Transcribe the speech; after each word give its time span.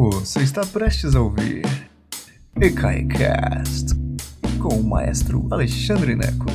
Você 0.00 0.44
está 0.44 0.64
prestes 0.64 1.16
a 1.16 1.20
ouvir 1.20 1.64
EKAICAST 2.54 3.96
com 4.62 4.76
o 4.76 4.84
maestro 4.84 5.48
Alexandre 5.50 6.14
Neco. 6.14 6.46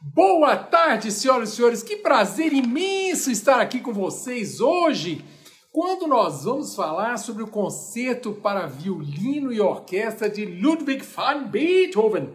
Boa 0.00 0.56
tarde, 0.56 1.12
senhoras 1.12 1.52
e 1.52 1.56
senhores. 1.56 1.82
Que 1.82 1.96
prazer 1.96 2.54
imenso 2.54 3.30
estar 3.30 3.60
aqui 3.60 3.80
com 3.80 3.92
vocês 3.92 4.58
hoje, 4.58 5.22
quando 5.70 6.06
nós 6.06 6.44
vamos 6.44 6.74
falar 6.74 7.18
sobre 7.18 7.42
o 7.42 7.48
concerto 7.48 8.32
para 8.32 8.66
violino 8.66 9.52
e 9.52 9.60
orquestra 9.60 10.30
de 10.30 10.46
Ludwig 10.46 11.04
van 11.04 11.48
Beethoven. 11.48 12.30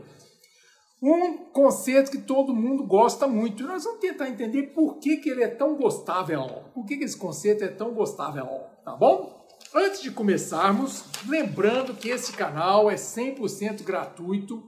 Um 1.01 1.45
concerto 1.51 2.11
que 2.11 2.19
todo 2.19 2.53
mundo 2.53 2.85
gosta 2.85 3.27
muito. 3.27 3.63
Nós 3.63 3.83
vamos 3.83 3.99
tentar 3.99 4.29
entender 4.29 4.67
por 4.67 4.99
que, 4.99 5.17
que 5.17 5.29
ele 5.29 5.43
é 5.43 5.47
tão 5.47 5.75
gostável. 5.75 6.45
Por 6.75 6.85
que, 6.85 6.97
que 6.97 7.03
esse 7.03 7.17
concerto 7.17 7.63
é 7.63 7.69
tão 7.69 7.91
gostável, 7.91 8.45
tá 8.85 8.95
bom? 8.95 9.41
Antes 9.73 10.01
de 10.01 10.11
começarmos, 10.11 11.05
lembrando 11.27 11.95
que 11.95 12.09
esse 12.09 12.33
canal 12.33 12.91
é 12.91 12.95
100% 12.95 13.83
gratuito 13.83 14.61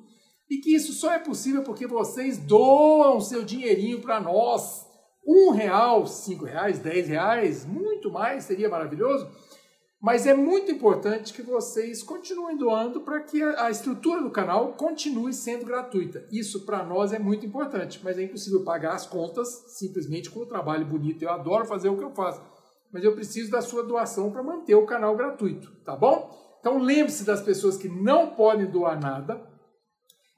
e 0.50 0.58
que 0.58 0.76
isso 0.76 0.92
só 0.94 1.12
é 1.12 1.20
possível 1.20 1.62
porque 1.62 1.86
vocês 1.86 2.38
doam 2.38 3.22
seu 3.22 3.44
dinheirinho 3.44 4.02
para 4.02 4.20
nós. 4.20 4.88
Um 5.26 5.52
real, 5.52 6.08
cinco 6.08 6.46
reais, 6.46 6.80
dez 6.80 7.08
reais, 7.08 7.66
muito 7.66 8.12
mais, 8.12 8.44
seria 8.46 8.70
maravilhoso. 8.70 9.30
Mas 10.04 10.28
é 10.28 10.34
muito 10.34 10.70
importante 10.70 11.32
que 11.32 11.42
vocês 11.42 12.04
continuem 12.04 12.58
doando 12.58 13.00
para 13.00 13.22
que 13.22 13.42
a 13.42 13.72
estrutura 13.72 14.22
do 14.22 14.30
canal 14.30 14.74
continue 14.74 15.34
sendo 15.34 15.66
gratuita. 15.66 16.28
Isso 16.30 16.66
para 16.66 16.84
nós 16.84 17.14
é 17.14 17.20
muito 17.20 17.46
importante, 17.46 18.02
mas 18.04 18.20
é 18.20 18.24
impossível 18.24 18.66
pagar 18.66 18.96
as 18.96 19.06
contas 19.06 19.64
simplesmente 19.70 20.30
com 20.30 20.42
o 20.42 20.46
trabalho 20.46 20.86
bonito. 20.86 21.22
Eu 21.22 21.30
adoro 21.30 21.64
fazer 21.64 21.88
o 21.88 21.96
que 21.96 22.04
eu 22.04 22.12
faço, 22.12 22.42
mas 22.92 23.02
eu 23.02 23.16
preciso 23.16 23.50
da 23.50 23.62
sua 23.62 23.82
doação 23.82 24.30
para 24.30 24.44
manter 24.44 24.76
o 24.76 24.86
canal 24.86 25.16
gratuito, 25.16 25.72
tá 25.86 25.96
bom? 25.96 26.30
Então 26.60 26.80
lembre-se 26.80 27.24
das 27.24 27.42
pessoas 27.42 27.78
que 27.78 27.88
não 27.88 28.32
podem 28.32 28.66
doar 28.66 29.00
nada 29.00 29.42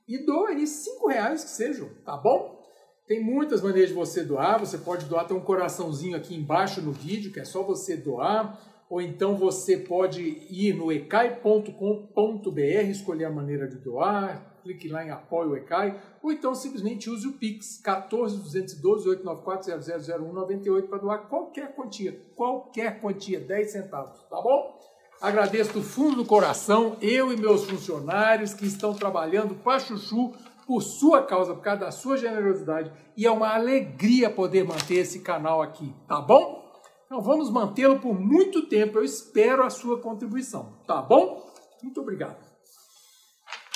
e 0.07 0.23
doa 0.23 0.49
aí 0.49 0.67
cinco 0.67 1.07
reais 1.07 1.43
que 1.43 1.49
sejam, 1.49 1.89
tá 2.05 2.15
bom? 2.15 2.63
Tem 3.07 3.19
muitas 3.19 3.63
maneiras 3.63 3.89
de 3.89 3.95
você 3.95 4.23
doar. 4.23 4.59
Você 4.59 4.77
pode 4.77 5.05
doar, 5.05 5.25
tem 5.25 5.35
um 5.35 5.41
coraçãozinho 5.41 6.15
aqui 6.15 6.35
embaixo 6.35 6.83
no 6.83 6.91
vídeo, 6.91 7.33
que 7.33 7.39
é 7.39 7.45
só 7.45 7.63
você 7.63 7.97
doar 7.97 8.74
ou 8.89 9.01
então 9.01 9.35
você 9.35 9.77
pode 9.77 10.21
ir 10.49 10.73
no 10.73 10.91
ecai.com.br, 10.91 12.59
escolher 12.89 13.25
a 13.25 13.31
maneira 13.31 13.67
de 13.67 13.77
doar, 13.77 14.55
clique 14.65 14.87
lá 14.87 15.05
em 15.05 15.11
apoio 15.11 15.51
o 15.51 15.57
Ecai, 15.57 16.01
ou 16.23 16.31
então 16.31 16.55
simplesmente 16.55 17.07
use 17.07 17.27
o 17.27 17.33
Pix 17.33 17.79
14 17.83 18.37
212 18.37 19.07
894 19.09 19.81
000198 19.81 20.87
para 20.87 20.97
doar 20.97 21.27
qualquer 21.29 21.75
quantia, 21.75 22.19
qualquer 22.35 22.99
quantia, 22.99 23.39
10 23.39 23.71
centavos, 23.71 24.23
tá 24.23 24.41
bom? 24.41 24.79
Agradeço 25.21 25.73
do 25.73 25.83
fundo 25.83 26.17
do 26.17 26.25
coração, 26.25 26.97
eu 26.99 27.31
e 27.31 27.37
meus 27.37 27.69
funcionários 27.69 28.53
que 28.53 28.65
estão 28.65 28.93
trabalhando 28.93 29.55
para 29.55 29.79
chuchu 29.79 30.33
por 30.65 30.81
sua 30.81 31.23
causa, 31.23 31.53
por 31.53 31.61
causa 31.61 31.81
da 31.81 31.91
sua 31.91 32.17
generosidade, 32.17 32.91
e 33.15 33.25
é 33.25 33.31
uma 33.31 33.53
alegria 33.53 34.31
poder 34.31 34.63
manter 34.63 34.95
esse 34.95 35.19
canal 35.19 35.61
aqui, 35.61 35.93
tá 36.07 36.19
bom? 36.19 36.64
Então 37.05 37.21
vamos 37.21 37.49
mantê-lo 37.49 37.99
por 37.99 38.19
muito 38.19 38.67
tempo. 38.67 38.97
Eu 38.97 39.03
espero 39.03 39.63
a 39.63 39.69
sua 39.69 39.99
contribuição, 39.99 40.79
tá 40.87 41.01
bom? 41.01 41.53
Muito 41.81 42.01
obrigado. 42.01 42.43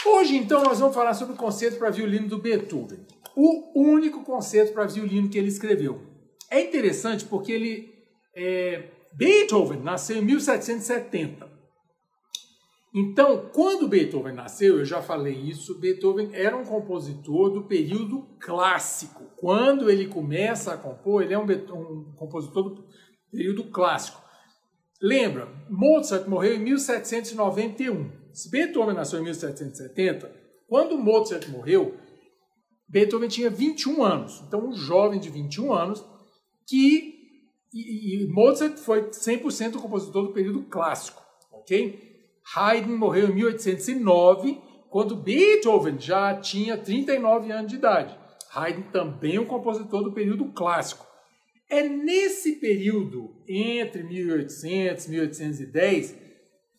Hoje, 0.06 0.38
então, 0.38 0.64
nós 0.64 0.80
vamos 0.80 0.96
falar 0.96 1.14
sobre 1.14 1.34
o 1.36 1.38
concerto 1.38 1.78
para 1.78 1.90
violino 1.90 2.28
do 2.28 2.40
Beethoven. 2.40 3.06
O 3.36 3.80
único 3.80 4.24
concerto 4.24 4.74
para 4.74 4.86
violino 4.86 5.30
que 5.30 5.38
ele 5.38 5.50
escreveu. 5.50 6.02
É 6.50 6.62
interessante 6.62 7.26
porque 7.26 7.52
ele. 7.52 7.94
É, 8.36 8.92
Beethoven 9.14 9.82
nasceu 9.82 10.18
em 10.18 10.22
1770. 10.22 11.50
Então, 12.96 13.50
quando 13.54 13.88
Beethoven 13.88 14.34
nasceu, 14.34 14.80
eu 14.80 14.86
já 14.86 15.02
falei 15.02 15.36
isso, 15.36 15.80
Beethoven 15.80 16.30
era 16.34 16.58
um 16.58 16.64
compositor 16.64 17.52
do 17.52 17.64
período 17.64 18.26
clássico. 18.40 19.26
Quando 19.38 19.90
ele 19.90 20.08
começa 20.08 20.74
a 20.74 20.78
compor, 20.78 21.22
ele 21.22 21.34
é 21.34 21.38
um, 21.38 21.44
um 21.44 22.14
compositor 22.16 22.64
do 22.64 22.86
período 23.32 23.66
clássico. 23.66 24.22
Lembra, 25.02 25.48
Mozart 25.70 26.28
morreu 26.28 26.56
em 26.56 26.60
1791. 26.60 28.12
Se 28.34 28.50
Beethoven 28.50 28.96
nasceu 28.96 29.20
em 29.20 29.24
1770, 29.24 30.32
quando 30.68 30.98
Mozart 30.98 31.48
morreu, 31.50 31.98
Beethoven 32.88 33.30
tinha 33.30 33.50
21 33.50 34.04
anos. 34.04 34.44
Então, 34.48 34.68
um 34.68 34.74
jovem 34.74 35.20
de 35.20 35.30
21 35.30 35.74
anos 35.74 36.06
que. 36.68 37.18
E, 37.72 38.28
Mozart 38.32 38.78
foi 38.78 39.10
100% 39.10 39.76
o 39.76 39.82
compositor 39.82 40.24
do 40.24 40.34
período 40.34 40.64
clássico, 40.64 41.22
ok? 41.52 42.10
Haydn 42.56 42.98
morreu 42.98 43.30
em 43.30 43.36
1809, 43.36 44.60
quando 44.90 45.16
Beethoven 45.16 46.00
já 46.00 46.36
tinha 46.36 46.76
39 46.76 47.52
anos 47.52 47.70
de 47.70 47.78
idade. 47.78 48.18
Haydn 48.52 48.90
também 48.92 49.36
é 49.36 49.40
um 49.40 49.46
compositor 49.46 50.04
do 50.04 50.14
período 50.14 50.46
clássico. 50.52 51.09
É 51.70 51.88
nesse 51.88 52.54
período, 52.54 53.36
entre 53.48 54.02
1800 54.02 55.06
e 55.06 55.10
1810, 55.12 56.16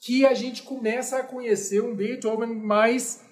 que 0.00 0.26
a 0.26 0.34
gente 0.34 0.62
começa 0.62 1.18
a 1.18 1.22
conhecer 1.22 1.80
um 1.80 1.94
Beethoven 1.94 2.56
mais 2.56 3.24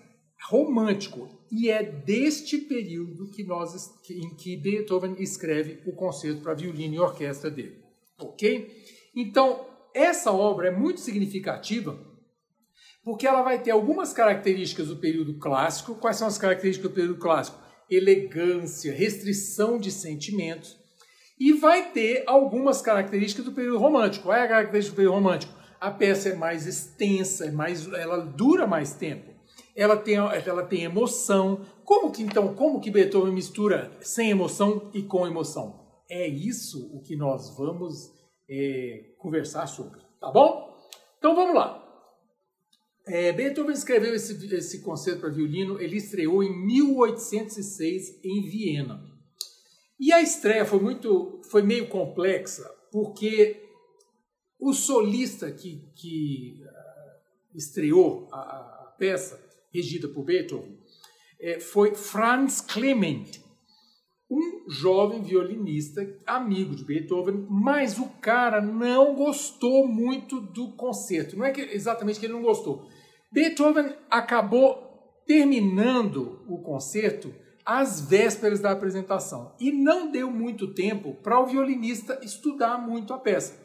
romântico. 0.49 1.29
E 1.51 1.69
é 1.69 1.83
deste 1.83 2.59
período 2.59 3.31
que 3.31 3.43
nós, 3.43 3.91
em 4.09 4.37
que 4.37 4.57
Beethoven 4.57 5.17
escreve 5.19 5.83
o 5.85 5.93
concerto 5.93 6.43
para 6.43 6.55
violino 6.55 6.95
e 6.95 7.01
orquestra 7.01 7.51
dele. 7.51 7.83
Ok? 8.21 8.71
Então, 9.17 9.67
essa 9.95 10.31
obra 10.31 10.69
é 10.69 10.71
muito 10.71 11.01
significativa 11.01 12.07
porque 13.03 13.27
ela 13.27 13.43
vai 13.43 13.63
ter 13.63 13.71
algumas 13.71 14.13
características 14.13 14.89
do 14.89 14.99
período 14.99 15.39
clássico. 15.39 15.95
Quais 15.95 16.19
são 16.19 16.29
as 16.29 16.37
características 16.37 16.91
do 16.91 16.95
período 16.95 17.19
clássico? 17.19 17.59
Elegância, 17.91 18.93
restrição 18.93 19.79
de 19.79 19.91
sentimentos 19.91 20.77
e 21.39 21.53
vai 21.53 21.91
ter 21.91 22.25
algumas 22.27 22.83
características 22.83 23.45
do 23.45 23.53
período 23.53 23.79
romântico. 23.79 24.25
Qual 24.25 24.37
é 24.37 24.43
a 24.43 24.49
característica 24.49 24.95
do 24.95 24.97
período 24.97 25.15
romântico? 25.15 25.55
A 25.81 25.91
peça 25.91 26.31
é 26.31 26.35
mais 26.35 26.67
extensa, 26.67 27.47
é 27.47 27.51
mais, 27.51 27.87
ela 27.93 28.19
dura 28.19 28.67
mais 28.67 28.95
tempo. 28.95 29.31
Ela 29.77 29.97
tem, 29.97 30.17
ela 30.17 30.65
tem 30.65 30.83
emoção. 30.83 31.65
Como 31.85 32.11
que 32.11 32.23
então, 32.23 32.55
como 32.55 32.81
que 32.81 32.91
Beethoven 32.91 33.33
mistura 33.33 33.97
sem 34.01 34.31
emoção 34.31 34.91
e 34.93 35.03
com 35.03 35.27
emoção? 35.27 35.87
É 36.11 36.27
isso 36.27 36.91
o 36.93 37.01
que 37.01 37.15
nós 37.15 37.57
vamos 37.57 38.11
é, 38.51 39.15
conversar 39.19 39.67
sobre, 39.69 40.01
tá 40.21 40.33
bom? 40.33 40.77
Então 41.19 41.37
vamos 41.37 41.55
lá. 41.55 41.85
É, 43.07 43.33
Beethoven 43.33 43.73
escreveu 43.73 44.15
esse, 44.15 44.55
esse 44.55 44.83
concerto 44.83 45.21
para 45.21 45.31
violino, 45.31 45.81
ele 45.81 45.97
estreou 45.97 46.43
em 46.43 46.67
1806 46.67 48.25
em 48.25 48.43
Viena. 48.43 49.18
E 49.99 50.13
a 50.13 50.21
estreia 50.21 50.65
foi 50.65 50.79
muito, 50.79 51.41
foi 51.51 51.63
meio 51.63 51.89
complexa, 51.89 52.69
porque 52.93 53.69
o 54.59 54.73
solista 54.73 55.51
que, 55.51 55.91
que 55.95 56.63
uh, 56.63 57.57
estreou 57.57 58.29
a, 58.33 58.39
a, 58.39 58.95
peça, 58.99 59.41
regida 59.73 60.09
por 60.09 60.25
Beethoven, 60.25 60.77
é, 61.41 61.61
foi 61.61 61.95
Franz 61.95 62.61
Clement, 62.61 63.41
um 64.31 64.69
jovem 64.69 65.23
violinista, 65.23 66.07
amigo 66.27 66.75
de 66.75 66.85
Beethoven, 66.85 67.47
mas 67.49 67.99
o 67.99 68.09
cara 68.21 68.61
não 68.61 69.15
gostou 69.15 69.87
muito 69.87 70.41
do 70.41 70.73
concerto. 70.73 71.37
Não 71.37 71.45
é 71.45 71.53
que, 71.53 71.61
exatamente 71.61 72.21
que 72.21 72.27
ele 72.27 72.35
não 72.35 72.43
gostou. 72.43 72.89
Beethoven 73.33 73.95
acabou 74.11 75.23
terminando 75.27 76.45
o 76.49 76.63
concerto 76.63 77.33
às 77.69 78.01
vésperas 78.01 78.61
da 78.61 78.71
apresentação. 78.71 79.55
E 79.61 79.71
não 79.71 80.11
deu 80.11 80.31
muito 80.31 80.73
tempo 80.73 81.13
para 81.23 81.39
o 81.39 81.47
violinista 81.47 82.19
estudar 82.23 82.79
muito 82.79 83.13
a 83.13 83.19
peça. 83.19 83.63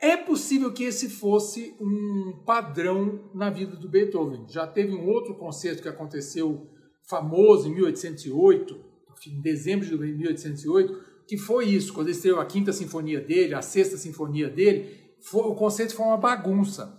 É 0.00 0.16
possível 0.16 0.72
que 0.72 0.84
esse 0.84 1.10
fosse 1.10 1.74
um 1.80 2.44
padrão 2.46 3.28
na 3.34 3.50
vida 3.50 3.74
do 3.74 3.88
Beethoven. 3.88 4.46
Já 4.48 4.64
teve 4.64 4.94
um 4.94 5.08
outro 5.08 5.34
concerto 5.34 5.82
que 5.82 5.88
aconteceu 5.88 6.70
famoso 7.08 7.68
em 7.68 7.74
1808, 7.74 8.80
em 9.26 9.42
dezembro 9.42 9.84
de 9.84 9.98
1808, 9.98 11.24
que 11.26 11.36
foi 11.36 11.66
isso, 11.66 11.92
quando 11.92 12.06
ele 12.06 12.16
estreou 12.16 12.38
a 12.38 12.46
quinta 12.46 12.72
sinfonia 12.72 13.20
dele, 13.20 13.54
a 13.54 13.60
sexta 13.60 13.96
sinfonia 13.96 14.48
dele, 14.48 15.16
foi, 15.20 15.42
o 15.42 15.56
concerto 15.56 15.96
foi 15.96 16.06
uma 16.06 16.16
bagunça. 16.16 16.96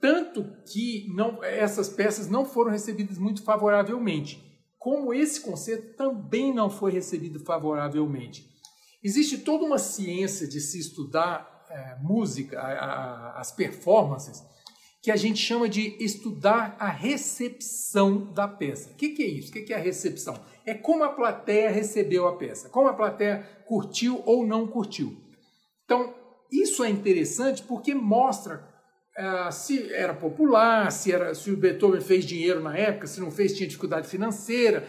Tanto 0.00 0.42
que 0.72 1.06
não, 1.14 1.44
essas 1.44 1.90
peças 1.90 2.30
não 2.30 2.46
foram 2.46 2.70
recebidas 2.70 3.18
muito 3.18 3.42
favoravelmente 3.42 4.49
como 4.80 5.12
esse 5.12 5.42
conceito 5.42 5.94
também 5.94 6.54
não 6.54 6.70
foi 6.70 6.90
recebido 6.90 7.38
favoravelmente. 7.38 8.48
Existe 9.04 9.36
toda 9.36 9.66
uma 9.66 9.78
ciência 9.78 10.48
de 10.48 10.58
se 10.58 10.78
estudar 10.80 11.66
é, 11.68 11.96
música, 12.00 12.58
a, 12.58 12.72
a, 12.72 13.40
as 13.40 13.52
performances, 13.52 14.42
que 15.02 15.10
a 15.10 15.16
gente 15.16 15.38
chama 15.38 15.68
de 15.68 16.02
estudar 16.02 16.76
a 16.78 16.88
recepção 16.88 18.32
da 18.32 18.48
peça. 18.48 18.90
O 18.90 18.94
que, 18.94 19.10
que 19.10 19.22
é 19.22 19.26
isso? 19.26 19.50
O 19.50 19.52
que, 19.52 19.62
que 19.62 19.72
é 19.74 19.76
a 19.76 19.80
recepção? 19.80 20.34
É 20.64 20.72
como 20.72 21.04
a 21.04 21.10
plateia 21.10 21.70
recebeu 21.70 22.26
a 22.26 22.36
peça, 22.36 22.70
como 22.70 22.88
a 22.88 22.94
plateia 22.94 23.46
curtiu 23.66 24.22
ou 24.24 24.46
não 24.46 24.66
curtiu. 24.66 25.14
Então, 25.84 26.14
isso 26.50 26.82
é 26.82 26.88
interessante 26.88 27.62
porque 27.62 27.94
mostra 27.94 28.66
uh, 29.20 29.52
se 29.52 29.92
era 29.92 30.14
popular, 30.14 30.90
se, 30.90 31.12
era, 31.12 31.34
se 31.34 31.50
o 31.50 31.56
Beethoven 31.56 32.00
fez 32.00 32.24
dinheiro 32.24 32.60
na 32.60 32.76
época, 32.76 33.06
se 33.06 33.20
não 33.20 33.30
fez, 33.30 33.54
tinha 33.54 33.68
dificuldade 33.68 34.08
financeira. 34.08 34.86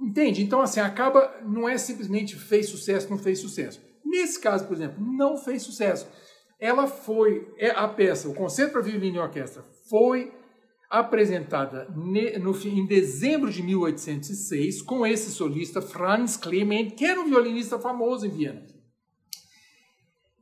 Entende? 0.00 0.42
Então, 0.42 0.60
assim, 0.60 0.80
acaba, 0.80 1.40
não 1.44 1.68
é 1.68 1.76
simplesmente 1.76 2.36
fez 2.36 2.68
sucesso, 2.68 3.10
não 3.10 3.18
fez 3.18 3.38
sucesso. 3.38 3.82
Nesse 4.04 4.38
caso, 4.38 4.66
por 4.66 4.76
exemplo, 4.76 5.02
não 5.04 5.36
fez 5.36 5.62
sucesso. 5.62 6.06
Ela 6.60 6.86
foi, 6.86 7.52
é, 7.58 7.70
a 7.70 7.88
peça, 7.88 8.28
o 8.28 8.34
concerto 8.34 8.72
para 8.72 8.82
violino 8.82 9.16
e 9.16 9.20
orquestra, 9.20 9.64
foi 9.88 10.32
apresentada 10.90 11.88
no, 11.90 12.56
em 12.66 12.86
dezembro 12.86 13.50
de 13.50 13.62
1806 13.62 14.82
com 14.82 15.04
esse 15.04 15.30
solista 15.30 15.82
Franz 15.82 16.36
Clement, 16.36 16.90
que 16.90 17.04
era 17.04 17.20
um 17.20 17.28
violinista 17.28 17.78
famoso 17.78 18.26
em 18.26 18.30
Viena. 18.30 18.62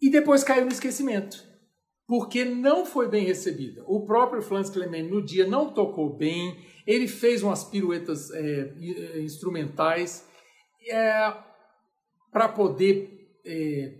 E 0.01 0.11
depois 0.11 0.45
caiu 0.45 0.67
no 0.67 0.73
esquecimento, 0.73 1.43
porque 2.13 2.45
não 2.45 2.85
foi 2.85 3.09
bem 3.09 3.25
recebida. 3.25 3.83
O 3.87 4.05
próprio 4.05 4.43
Franz 4.43 4.69
Clement 4.69 5.09
no 5.09 5.25
dia 5.25 5.47
não 5.47 5.73
tocou 5.73 6.15
bem, 6.15 6.63
ele 6.87 7.09
fez 7.09 7.43
umas 7.43 7.65
piruetas 7.65 8.31
é, 8.33 8.75
é 9.17 9.23
instrumentais 9.23 10.29
é, 10.91 11.35
para 12.31 12.51
poder 12.51 13.33
é, 13.47 13.95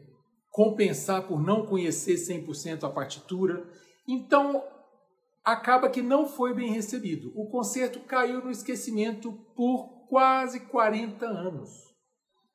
compensar 0.51 1.27
por 1.27 1.43
não 1.43 1.65
conhecer 1.65 2.17
100% 2.17 2.85
a 2.85 2.91
partitura. 2.91 3.67
Então, 4.07 4.63
acaba 5.43 5.89
que 5.89 6.03
não 6.03 6.27
foi 6.27 6.53
bem 6.53 6.71
recebido. 6.71 7.33
O 7.35 7.49
concerto 7.49 7.99
caiu 8.01 8.45
no 8.45 8.51
esquecimento 8.51 9.33
por 9.57 10.07
quase 10.11 10.61
40 10.67 11.25
anos. 11.25 11.71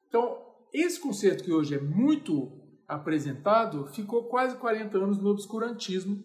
Então, 0.07 0.37
esse 0.71 0.99
concerto 0.99 1.43
que 1.43 1.51
hoje 1.51 1.73
é 1.73 1.81
muito 1.81 2.66
apresentado 2.87 3.87
ficou 3.87 4.23
quase 4.23 4.55
40 4.55 4.97
anos 4.97 5.17
no 5.17 5.29
obscurantismo. 5.29 6.23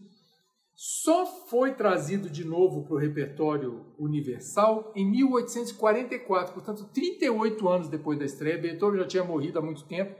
Só 0.74 1.26
foi 1.48 1.74
trazido 1.74 2.30
de 2.30 2.44
novo 2.44 2.84
para 2.84 2.94
o 2.94 2.98
repertório 2.98 3.94
universal 3.98 4.92
em 4.96 5.04
1844, 5.10 6.54
portanto, 6.54 6.88
38 6.92 7.68
anos 7.68 7.88
depois 7.88 8.18
da 8.18 8.24
estreia. 8.24 8.58
Beethoven 8.58 9.00
já 9.00 9.06
tinha 9.06 9.24
morrido 9.24 9.58
há 9.58 9.62
muito 9.62 9.84
tempo. 9.84 10.14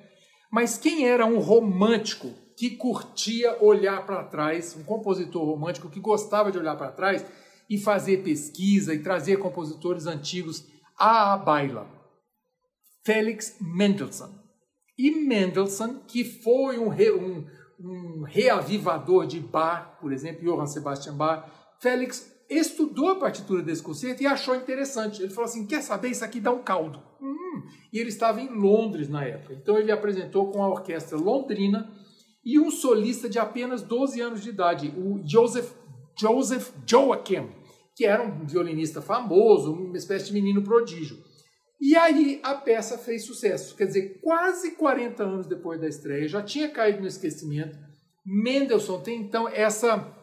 Mas 0.50 0.77
quem 0.77 1.09
era 1.09 1.25
um 1.25 1.39
romântico 1.39 2.29
que 2.56 2.77
curtia 2.77 3.56
olhar 3.62 4.05
para 4.05 4.25
trás, 4.25 4.77
um 4.77 4.85
compositor 4.85 5.44
romântico 5.44 5.89
que 5.89 5.99
gostava 5.99 6.53
de 6.53 6.59
olhar 6.59 6.77
para 6.77 6.93
trás 6.93 7.25
e 7.71 7.79
fazer 7.79 8.23
pesquisa 8.23 8.93
e 8.93 9.03
trazer 9.03 9.39
compositores 9.39 10.06
antigos 10.06 10.67
à 10.99 11.37
baila. 11.39 11.91
Félix 13.05 13.56
Mendelssohn. 13.61 14.42
E 15.03 15.11
Mendelssohn, 15.11 15.99
que 16.07 16.23
foi 16.23 16.79
um, 16.79 16.87
re, 16.87 17.11
um, 17.11 17.45
um 17.81 18.23
reavivador 18.23 19.27
de 19.27 19.41
Bach, 19.41 19.99
por 20.01 20.13
exemplo, 20.13 20.45
Johann 20.45 20.69
Sebastian 20.69 21.17
Bach, 21.17 21.45
Félix 21.81 22.33
estudou 22.49 23.09
a 23.09 23.17
partitura 23.17 23.65
desse 23.65 23.83
concerto 23.83 24.23
e 24.23 24.29
achou 24.29 24.55
interessante. 24.55 25.21
Ele 25.21 25.33
falou 25.33 25.51
assim: 25.51 25.67
quer 25.67 25.83
saber? 25.83 26.11
Isso 26.11 26.25
aqui 26.25 26.39
dá 26.39 26.53
um 26.53 26.63
caldo. 26.63 27.03
Hum. 27.21 27.63
E 27.93 27.99
ele 27.99 28.11
estava 28.11 28.41
em 28.41 28.49
Londres 28.49 29.09
na 29.09 29.25
época. 29.25 29.55
Então 29.55 29.77
ele 29.77 29.91
apresentou 29.91 30.53
com 30.53 30.63
a 30.63 30.69
orquestra 30.69 31.19
londrina 31.19 31.91
e 32.45 32.61
um 32.61 32.71
solista 32.71 33.29
de 33.29 33.41
apenas 33.41 33.83
12 33.83 34.21
anos 34.21 34.41
de 34.41 34.51
idade, 34.51 34.95
o 34.97 35.21
Joseph, 35.27 35.73
Joseph 36.17 36.71
Joachim, 36.87 37.49
que 37.97 38.05
era 38.05 38.23
um 38.23 38.47
violinista 38.47 39.03
famoso, 39.03 39.73
uma 39.73 39.97
espécie 39.97 40.27
de 40.27 40.33
menino 40.33 40.63
prodígio. 40.63 41.31
E 41.84 41.96
aí 41.96 42.38
a 42.44 42.55
peça 42.55 42.96
fez 42.96 43.26
sucesso, 43.26 43.75
quer 43.75 43.87
dizer, 43.87 44.20
quase 44.23 44.76
40 44.76 45.25
anos 45.25 45.46
depois 45.49 45.81
da 45.81 45.88
estreia, 45.88 46.29
já 46.29 46.40
tinha 46.40 46.70
caído 46.70 47.00
no 47.00 47.08
esquecimento. 47.08 47.76
Mendelssohn 48.25 49.00
tem 49.00 49.20
então 49.20 49.49
essa 49.49 50.17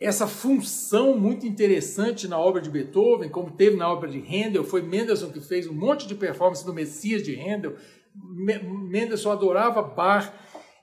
essa 0.00 0.26
função 0.26 1.18
muito 1.18 1.44
interessante 1.44 2.26
na 2.26 2.38
obra 2.38 2.62
de 2.62 2.70
Beethoven, 2.70 3.28
como 3.28 3.56
teve 3.56 3.76
na 3.76 3.92
obra 3.92 4.08
de 4.08 4.20
Handel, 4.20 4.64
foi 4.64 4.80
Mendelssohn 4.80 5.30
que 5.30 5.40
fez 5.40 5.66
um 5.66 5.74
monte 5.74 6.06
de 6.06 6.14
performance 6.14 6.64
do 6.64 6.72
Messias 6.72 7.22
de 7.22 7.34
Handel. 7.34 7.76
Mendelssohn 8.14 9.32
adorava 9.32 9.82
Bach, 9.82 10.32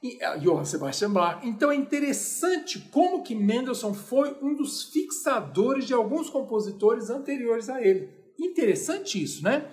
e 0.06 0.18
uh, 0.24 0.40
Johann 0.40 0.66
Sebastian 0.66 1.12
Bach. 1.12 1.40
Então 1.44 1.72
é 1.72 1.76
interessante 1.76 2.80
como 2.92 3.24
que 3.24 3.34
Mendelssohn 3.34 3.96
foi 3.96 4.38
um 4.44 4.54
dos 4.54 4.84
fixadores 4.92 5.88
de 5.88 5.94
alguns 5.94 6.30
compositores 6.30 7.10
anteriores 7.10 7.68
a 7.70 7.82
ele. 7.82 8.15
Interessante 8.40 9.22
isso, 9.22 9.44
né? 9.44 9.66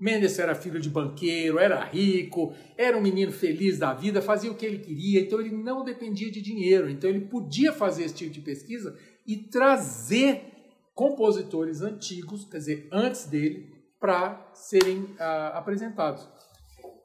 Mendelssohn 0.00 0.44
era 0.44 0.54
filho 0.54 0.80
de 0.80 0.88
banqueiro, 0.88 1.58
era 1.58 1.82
rico, 1.84 2.54
era 2.76 2.96
um 2.96 3.00
menino 3.00 3.32
feliz 3.32 3.78
da 3.78 3.92
vida, 3.92 4.22
fazia 4.22 4.50
o 4.50 4.54
que 4.54 4.64
ele 4.64 4.78
queria, 4.78 5.20
então 5.20 5.40
ele 5.40 5.50
não 5.50 5.82
dependia 5.84 6.30
de 6.30 6.40
dinheiro, 6.40 6.88
então 6.88 7.10
ele 7.10 7.22
podia 7.22 7.72
fazer 7.72 8.04
esse 8.04 8.14
tipo 8.14 8.30
de 8.30 8.40
pesquisa 8.40 8.96
e 9.26 9.36
trazer 9.36 10.52
compositores 10.94 11.82
antigos, 11.82 12.44
quer 12.44 12.58
dizer, 12.58 12.88
antes 12.92 13.26
dele, 13.26 13.72
para 14.00 14.50
serem 14.54 15.02
uh, 15.02 15.54
apresentados. 15.54 16.28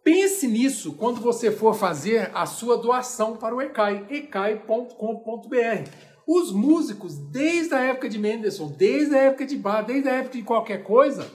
Pense 0.04 0.48
nisso 0.48 0.94
quando 0.94 1.21
você 1.21 1.50
for 1.50 1.74
fazer 1.74 2.30
a 2.33 2.45
sua 2.45 2.77
doação 2.77 3.38
para 3.38 3.56
o 3.56 3.62
ECAI, 3.62 4.06
ecai.com.br. 4.10 5.89
Os 6.27 6.51
músicos, 6.51 7.17
desde 7.17 7.73
a 7.73 7.81
época 7.81 8.07
de 8.07 8.17
Mendelssohn, 8.17 8.71
desde 8.77 9.15
a 9.15 9.19
época 9.23 9.45
de 9.45 9.57
Bach, 9.57 9.85
desde 9.85 10.07
a 10.07 10.13
época 10.13 10.37
de 10.37 10.43
qualquer 10.43 10.83
coisa, 10.83 11.29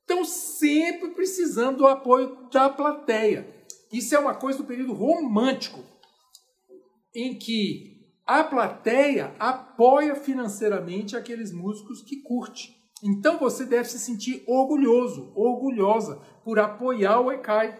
estão 0.00 0.24
sempre 0.24 1.10
precisando 1.10 1.78
do 1.78 1.86
apoio 1.86 2.48
da 2.52 2.68
plateia. 2.68 3.48
Isso 3.92 4.14
é 4.14 4.18
uma 4.18 4.34
coisa 4.34 4.58
do 4.58 4.64
período 4.64 4.92
romântico, 4.92 5.80
em 7.14 7.38
que 7.38 7.96
a 8.26 8.44
plateia 8.44 9.34
apoia 9.38 10.14
financeiramente 10.16 11.16
aqueles 11.16 11.52
músicos 11.52 12.02
que 12.02 12.22
curte. 12.22 12.74
Então 13.02 13.38
você 13.38 13.64
deve 13.64 13.88
se 13.88 13.98
sentir 13.98 14.42
orgulhoso, 14.46 15.32
orgulhosa 15.34 16.20
por 16.44 16.58
apoiar 16.58 17.20
o 17.20 17.30
ECAI. 17.30 17.78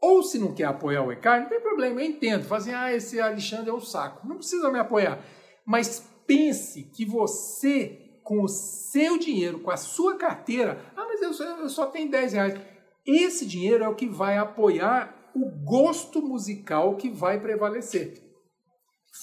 Ou 0.00 0.22
se 0.22 0.38
não 0.38 0.54
quer 0.54 0.64
apoiar 0.64 1.02
o 1.02 1.12
ECAI, 1.12 1.40
não 1.40 1.48
tem 1.48 1.60
problema, 1.60 2.00
eu 2.02 2.06
entendo. 2.06 2.44
Fazer, 2.44 2.74
ah, 2.74 2.92
esse 2.92 3.20
Alexandre 3.20 3.70
é 3.70 3.74
um 3.74 3.80
saco. 3.80 4.26
Não 4.26 4.36
precisa 4.36 4.70
me 4.70 4.78
apoiar. 4.78 5.18
Mas 5.66 6.04
pense 6.26 6.84
que 6.84 7.04
você, 7.04 8.18
com 8.22 8.42
o 8.42 8.48
seu 8.48 9.18
dinheiro, 9.18 9.60
com 9.60 9.70
a 9.70 9.76
sua 9.76 10.16
carteira, 10.16 10.80
ah, 10.96 11.06
mas 11.08 11.22
eu 11.22 11.32
só, 11.32 11.44
eu 11.44 11.68
só 11.68 11.86
tenho 11.86 12.10
10 12.10 12.32
reais. 12.32 12.60
Esse 13.06 13.46
dinheiro 13.46 13.84
é 13.84 13.88
o 13.88 13.94
que 13.94 14.06
vai 14.06 14.38
apoiar 14.38 15.32
o 15.34 15.50
gosto 15.64 16.22
musical 16.22 16.96
que 16.96 17.10
vai 17.10 17.40
prevalecer. 17.40 18.22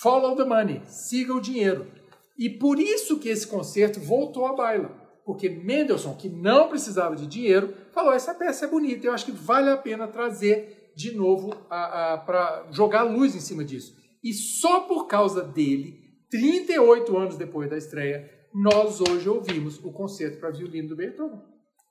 Follow 0.01 0.35
the 0.35 0.43
money, 0.43 0.81
siga 0.85 1.33
o 1.33 1.41
dinheiro. 1.41 1.91
E 2.37 2.49
por 2.49 2.79
isso 2.79 3.19
que 3.19 3.29
esse 3.29 3.45
concerto 3.47 3.99
voltou 3.99 4.45
à 4.45 4.53
baila. 4.53 4.89
Porque 5.25 5.47
Mendelssohn, 5.49 6.15
que 6.15 6.29
não 6.29 6.67
precisava 6.67 7.15
de 7.15 7.27
dinheiro, 7.27 7.73
falou: 7.93 8.13
essa 8.13 8.33
peça 8.33 8.65
é 8.65 8.67
bonita, 8.67 9.05
eu 9.05 9.13
acho 9.13 9.25
que 9.25 9.31
vale 9.31 9.69
a 9.69 9.77
pena 9.77 10.07
trazer 10.07 10.91
de 10.95 11.15
novo 11.15 11.55
para 11.67 12.67
jogar 12.71 13.03
luz 13.03 13.35
em 13.35 13.39
cima 13.39 13.63
disso. 13.63 13.95
E 14.23 14.33
só 14.33 14.81
por 14.81 15.07
causa 15.07 15.43
dele, 15.43 16.00
38 16.31 17.17
anos 17.17 17.37
depois 17.37 17.69
da 17.69 17.77
estreia, 17.77 18.31
nós 18.53 19.01
hoje 19.01 19.27
ouvimos 19.29 19.77
o 19.83 19.91
concerto 19.91 20.39
para 20.39 20.49
violino 20.49 20.89
do 20.89 20.95
Beethoven. 20.95 21.41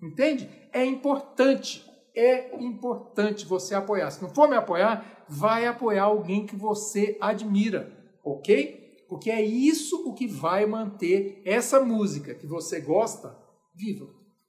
Entende? 0.02 0.48
É 0.72 0.84
importante, 0.84 1.84
é 2.16 2.56
importante 2.56 3.44
você 3.44 3.74
apoiar. 3.74 4.10
Se 4.10 4.22
não 4.22 4.30
for 4.30 4.48
me 4.48 4.56
apoiar, 4.56 5.24
vai 5.28 5.66
apoiar 5.66 6.04
alguém 6.04 6.46
que 6.46 6.56
você 6.56 7.18
admira, 7.20 7.92
ok? 8.24 9.04
Porque 9.08 9.30
é 9.30 9.42
isso 9.42 10.08
o 10.08 10.14
que 10.14 10.26
vai 10.26 10.64
manter 10.64 11.42
essa 11.44 11.80
música 11.80 12.34
que 12.34 12.46
você 12.46 12.80
gosta 12.80 13.36
viva, 13.74 14.08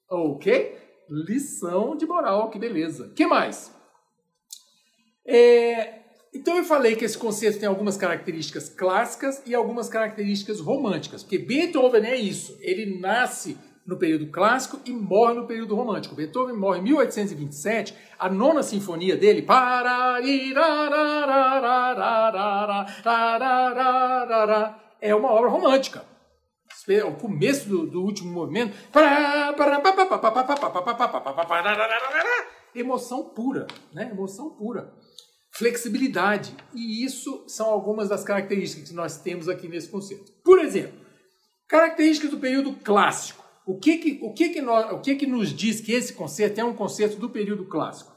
ok? 0.09 0.77
Lição 1.09 1.97
de 1.97 2.05
moral, 2.05 2.49
que 2.49 2.57
beleza. 2.57 3.11
que 3.13 3.27
mais? 3.27 3.75
É, 5.25 6.00
então 6.33 6.57
eu 6.57 6.63
falei 6.63 6.95
que 6.95 7.05
esse 7.05 7.17
concerto 7.17 7.59
tem 7.59 7.67
algumas 7.67 7.97
características 7.97 8.69
clássicas 8.69 9.41
e 9.45 9.53
algumas 9.53 9.89
características 9.89 10.59
românticas, 10.59 11.23
porque 11.23 11.37
Beethoven 11.37 12.05
é 12.05 12.15
isso, 12.15 12.57
ele 12.61 12.99
nasce 12.99 13.57
no 13.85 13.97
período 13.97 14.27
clássico 14.27 14.79
e 14.85 14.91
morre 14.91 15.33
no 15.33 15.47
período 15.47 15.75
romântico. 15.75 16.15
Beethoven 16.15 16.55
morre 16.55 16.79
em 16.79 16.83
1827, 16.83 17.95
a 18.17 18.29
nona 18.29 18.63
sinfonia 18.63 19.17
dele, 19.17 19.41
é 25.01 25.15
uma 25.15 25.31
obra 25.31 25.49
romântica 25.49 26.11
o 27.05 27.15
começo 27.15 27.69
do, 27.69 27.85
do 27.85 28.01
último 28.01 28.31
movimento. 28.31 28.75
Emoção 32.73 33.29
pura, 33.29 33.67
né? 33.93 34.09
Emoção 34.11 34.49
pura. 34.51 34.93
Flexibilidade. 35.53 36.55
E 36.73 37.03
isso 37.03 37.43
são 37.47 37.69
algumas 37.69 38.09
das 38.09 38.23
características 38.23 38.89
que 38.89 38.95
nós 38.95 39.17
temos 39.17 39.49
aqui 39.49 39.67
nesse 39.67 39.89
concerto. 39.89 40.31
Por 40.43 40.59
exemplo, 40.59 40.99
características 41.67 42.31
do 42.31 42.39
período 42.39 42.73
clássico. 42.83 43.41
O 43.65 43.77
que 43.77 43.97
que, 43.97 44.19
o 44.23 44.33
que, 44.33 44.49
que, 44.49 44.61
nós, 44.61 44.91
o 44.91 44.99
que, 44.99 45.15
que 45.15 45.27
nos 45.27 45.49
diz 45.49 45.79
que 45.79 45.93
esse 45.93 46.13
concerto 46.13 46.59
é 46.59 46.63
um 46.63 46.73
concerto 46.73 47.17
do 47.17 47.29
período 47.29 47.65
clássico? 47.65 48.11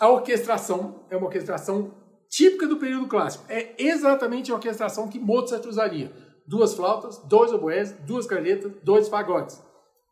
A 0.00 0.08
orquestração 0.08 1.06
é 1.10 1.16
uma 1.16 1.26
orquestração 1.26 1.94
típica 2.28 2.66
do 2.66 2.78
período 2.78 3.06
clássico. 3.06 3.44
É 3.48 3.74
exatamente 3.78 4.50
a 4.50 4.54
orquestração 4.54 5.08
que 5.08 5.18
Mozart 5.18 5.66
usaria. 5.66 6.10
Duas 6.46 6.74
flautas, 6.74 7.18
dois 7.28 7.52
oboés, 7.52 7.92
duas 8.06 8.26
carnetas, 8.26 8.72
dois 8.82 9.08
fagotes, 9.08 9.62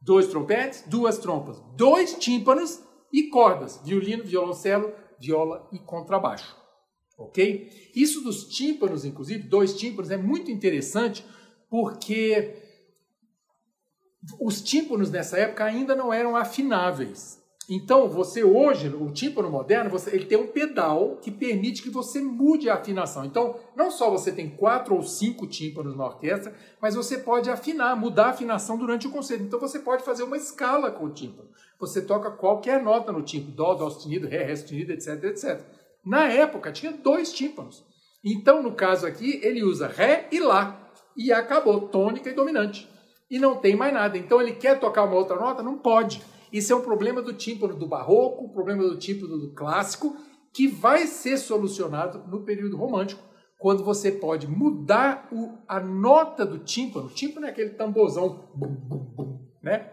dois 0.01 0.27
trompetes, 0.27 0.85
duas 0.87 1.19
trompas, 1.19 1.61
dois 1.75 2.15
tímpanos 2.15 2.81
e 3.13 3.25
cordas, 3.25 3.81
violino, 3.85 4.23
violoncelo, 4.23 4.93
viola 5.21 5.69
e 5.71 5.79
contrabaixo. 5.79 6.57
Ok? 7.19 7.91
Isso 7.95 8.23
dos 8.23 8.45
tímpanos, 8.49 9.05
inclusive, 9.05 9.43
dois 9.43 9.77
tímpanos, 9.77 10.11
é 10.11 10.17
muito 10.17 10.51
interessante 10.51 11.25
porque 11.69 12.57
os 14.41 14.61
tímpanos 14.61 15.11
nessa 15.11 15.39
época 15.39 15.65
ainda 15.65 15.95
não 15.95 16.13
eram 16.13 16.37
afináveis. 16.37 17.40
Então, 17.73 18.09
você 18.09 18.43
hoje, 18.43 18.89
o 18.89 19.13
tímpano 19.13 19.49
moderno, 19.49 19.89
você, 19.89 20.11
ele 20.11 20.27
tem 20.27 20.37
um 20.37 20.49
pedal 20.49 21.19
que 21.23 21.31
permite 21.31 21.83
que 21.83 21.89
você 21.89 22.21
mude 22.21 22.69
a 22.69 22.75
afinação. 22.75 23.25
Então, 23.25 23.55
não 23.77 23.93
só 23.93 24.11
você 24.11 24.33
tem 24.33 24.51
quatro 24.51 24.97
ou 24.97 25.05
cinco 25.05 25.47
tímpanos 25.47 25.97
na 25.97 26.05
orquestra, 26.05 26.53
mas 26.83 26.97
você 26.97 27.19
pode 27.19 27.49
afinar, 27.49 27.95
mudar 27.95 28.25
a 28.25 28.31
afinação 28.31 28.77
durante 28.77 29.07
o 29.07 29.11
concerto. 29.13 29.45
Então, 29.45 29.61
você 29.61 29.79
pode 29.79 30.03
fazer 30.03 30.25
uma 30.25 30.37
escala 30.37 30.91
com 30.91 31.05
o 31.05 31.11
tímpano. 31.11 31.49
Você 31.79 32.03
toca 32.03 32.33
qualquer 32.33 32.83
nota 32.83 33.13
no 33.13 33.23
tímpano, 33.23 33.55
dó, 33.55 33.75
dó 33.75 33.89
sustenido, 33.89 34.27
ré, 34.27 34.43
ré 34.43 34.57
sustenido, 34.57 34.93
etc, 34.93 35.23
etc. 35.27 35.61
Na 36.05 36.27
época, 36.27 36.73
tinha 36.73 36.91
dois 36.91 37.33
tímpanos. 37.33 37.85
Então, 38.25 38.65
no 38.65 38.73
caso 38.73 39.07
aqui, 39.07 39.39
ele 39.45 39.63
usa 39.63 39.87
ré 39.87 40.27
e 40.33 40.41
lá. 40.41 40.91
E 41.17 41.33
acabou, 41.33 41.83
tônica 41.83 42.29
e 42.31 42.35
dominante. 42.35 42.89
E 43.31 43.39
não 43.39 43.55
tem 43.55 43.77
mais 43.77 43.95
nada. 43.95 44.19
Então, 44.19 44.43
ele 44.43 44.55
quer 44.55 44.81
tocar 44.81 45.05
uma 45.05 45.15
outra 45.15 45.37
nota? 45.37 45.63
Não 45.63 45.79
pode 45.79 46.21
isso 46.53 46.73
é 46.73 46.77
um 46.77 46.83
problema 46.83 47.23
do 47.23 47.33
tímpano 47.33 47.75
do 47.75 47.87
barroco, 47.87 48.45
um 48.45 48.49
problema 48.49 48.83
do 48.83 48.99
tímpano 48.99 49.39
do 49.39 49.53
clássico, 49.53 50.17
que 50.53 50.67
vai 50.67 51.07
ser 51.07 51.37
solucionado 51.39 52.27
no 52.29 52.45
período 52.45 52.77
romântico, 52.77 53.23
quando 53.59 53.85
você 53.85 54.11
pode 54.11 54.49
mudar 54.49 55.29
o, 55.31 55.59
a 55.69 55.79
nota 55.79 56.45
do 56.45 56.59
tímpano. 56.59 57.07
O 57.07 57.11
tímpano 57.11 57.47
é 57.47 57.51
aquele 57.51 57.71
tamborzão, 57.71 58.49
né? 59.63 59.91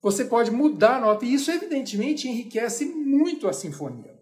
Você 0.00 0.24
pode 0.24 0.50
mudar 0.50 0.96
a 0.96 1.00
nota, 1.00 1.24
e 1.24 1.34
isso 1.34 1.50
evidentemente 1.50 2.28
enriquece 2.28 2.84
muito 2.84 3.48
a 3.48 3.52
sinfonia. 3.52 4.16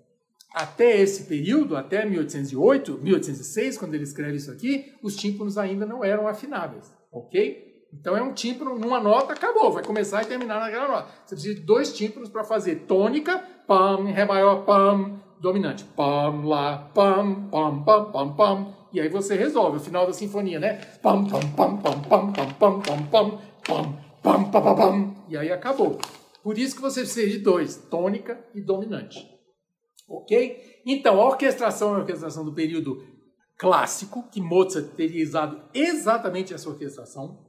Até 0.54 0.98
esse 0.98 1.24
período, 1.24 1.76
até 1.76 2.06
1808, 2.06 2.98
1806, 3.02 3.76
quando 3.76 3.94
ele 3.94 4.04
escreve 4.04 4.36
isso 4.36 4.50
aqui, 4.50 4.94
os 5.02 5.14
tímpanos 5.14 5.58
ainda 5.58 5.84
não 5.84 6.02
eram 6.02 6.26
afináveis, 6.26 6.90
ok? 7.12 7.65
Então 7.92 8.16
é 8.16 8.22
um 8.22 8.32
tímpano 8.32 8.78
numa 8.78 9.00
nota, 9.00 9.32
acabou, 9.32 9.72
vai 9.72 9.84
começar 9.84 10.22
e 10.22 10.26
terminar 10.26 10.60
naquela 10.60 10.88
nota. 10.88 11.08
Você 11.24 11.34
precisa 11.34 11.54
de 11.54 11.60
dois 11.62 11.94
tímpanos 11.94 12.28
para 12.28 12.44
fazer 12.44 12.86
tônica, 12.86 13.38
pam, 13.66 14.04
ré 14.04 14.24
maior, 14.24 14.64
pam, 14.64 15.20
dominante, 15.40 15.84
pam, 15.96 16.44
lá, 16.44 16.90
pam, 16.94 17.48
pam, 17.50 17.82
pam, 17.84 18.12
pam, 18.12 18.34
pam. 18.34 18.74
E 18.92 19.00
aí 19.00 19.08
você 19.08 19.36
resolve 19.36 19.78
o 19.78 19.80
final 19.80 20.06
da 20.06 20.12
sinfonia, 20.12 20.58
né? 20.58 20.74
Pam, 21.02 21.24
pam, 21.26 21.40
pam, 21.52 21.76
pam, 21.78 22.02
pam, 22.02 22.32
pam, 22.32 22.52
pam, 22.52 22.80
pam, 22.80 22.80
pam, 22.80 23.38
pam, 23.64 23.98
pam, 24.22 24.50
pam, 24.50 24.50
pam, 24.50 24.74
pam. 24.74 25.14
E 25.28 25.36
aí 25.36 25.52
acabou. 25.52 25.98
Por 26.42 26.58
isso 26.58 26.76
que 26.76 26.82
você 26.82 27.00
precisa 27.00 27.28
de 27.30 27.38
dois, 27.38 27.76
tônica 27.76 28.38
e 28.54 28.60
dominante. 28.60 29.18
Ok? 30.08 30.80
Então, 30.86 31.20
a 31.20 31.24
orquestração 31.24 31.92
é 31.92 31.96
a 31.96 31.98
orquestração 32.00 32.44
do 32.44 32.54
período 32.54 33.02
clássico, 33.58 34.28
que 34.30 34.40
Mozart 34.40 34.94
teria 34.94 35.24
usado 35.24 35.60
exatamente 35.74 36.54
essa 36.54 36.68
orquestração 36.68 37.45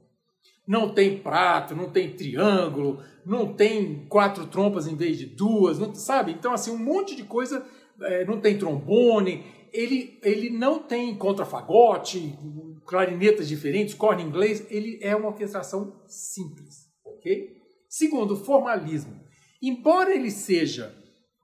não 0.68 0.92
tem 0.92 1.18
prato, 1.18 1.74
não 1.74 1.90
tem 1.90 2.12
triângulo, 2.12 3.02
não 3.24 3.54
tem 3.54 4.06
quatro 4.06 4.46
trompas 4.46 4.86
em 4.86 4.94
vez 4.94 5.16
de 5.16 5.24
duas, 5.24 5.78
não, 5.78 5.94
sabe? 5.94 6.32
Então, 6.32 6.52
assim, 6.52 6.70
um 6.70 6.76
monte 6.76 7.16
de 7.16 7.24
coisa, 7.24 7.66
é, 8.02 8.26
não 8.26 8.38
tem 8.38 8.58
trombone, 8.58 9.44
ele, 9.72 10.18
ele 10.22 10.50
não 10.50 10.78
tem 10.78 11.16
contrafagote, 11.16 12.38
clarinetas 12.84 13.48
diferentes, 13.48 13.94
corne 13.94 14.22
inglês, 14.22 14.66
ele 14.70 14.98
é 15.00 15.16
uma 15.16 15.28
orquestração 15.28 16.02
simples, 16.06 16.86
ok? 17.02 17.56
Segundo, 17.88 18.36
formalismo. 18.36 19.18
Embora 19.62 20.14
ele 20.14 20.30
seja 20.30 20.94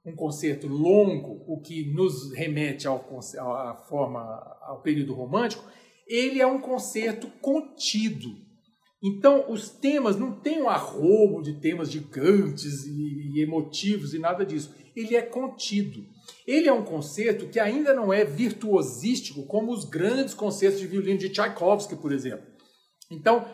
um 0.04 0.14
concerto 0.14 0.68
longo, 0.68 1.42
o 1.48 1.62
que 1.62 1.90
nos 1.94 2.30
remete 2.34 2.86
ao, 2.86 2.98
à 3.56 3.74
forma, 3.88 4.20
ao 4.60 4.82
período 4.82 5.14
romântico, 5.14 5.64
ele 6.06 6.42
é 6.42 6.46
um 6.46 6.60
concerto 6.60 7.26
contido. 7.40 8.43
Então, 9.04 9.52
os 9.52 9.68
temas 9.68 10.16
não 10.16 10.32
tem 10.32 10.62
um 10.62 10.68
arrobo 10.70 11.42
de 11.42 11.60
temas 11.60 11.90
gigantes 11.90 12.86
e, 12.86 13.38
emotivos 13.38 14.14
e 14.14 14.18
nada 14.18 14.46
disso. 14.46 14.74
Ele 14.96 15.14
é 15.14 15.20
contido. 15.20 16.06
Ele 16.46 16.68
é 16.68 16.72
um 16.72 16.82
concerto 16.82 17.46
que 17.48 17.60
ainda 17.60 17.92
não 17.92 18.10
é 18.10 18.24
virtuosístico 18.24 19.44
como 19.46 19.72
os 19.72 19.84
grandes 19.84 20.32
concertos 20.32 20.80
de 20.80 20.86
violino 20.86 21.18
de 21.18 21.28
Tchaikovsky, 21.28 21.96
por 21.96 22.12
exemplo. 22.12 22.46
Então, 23.10 23.46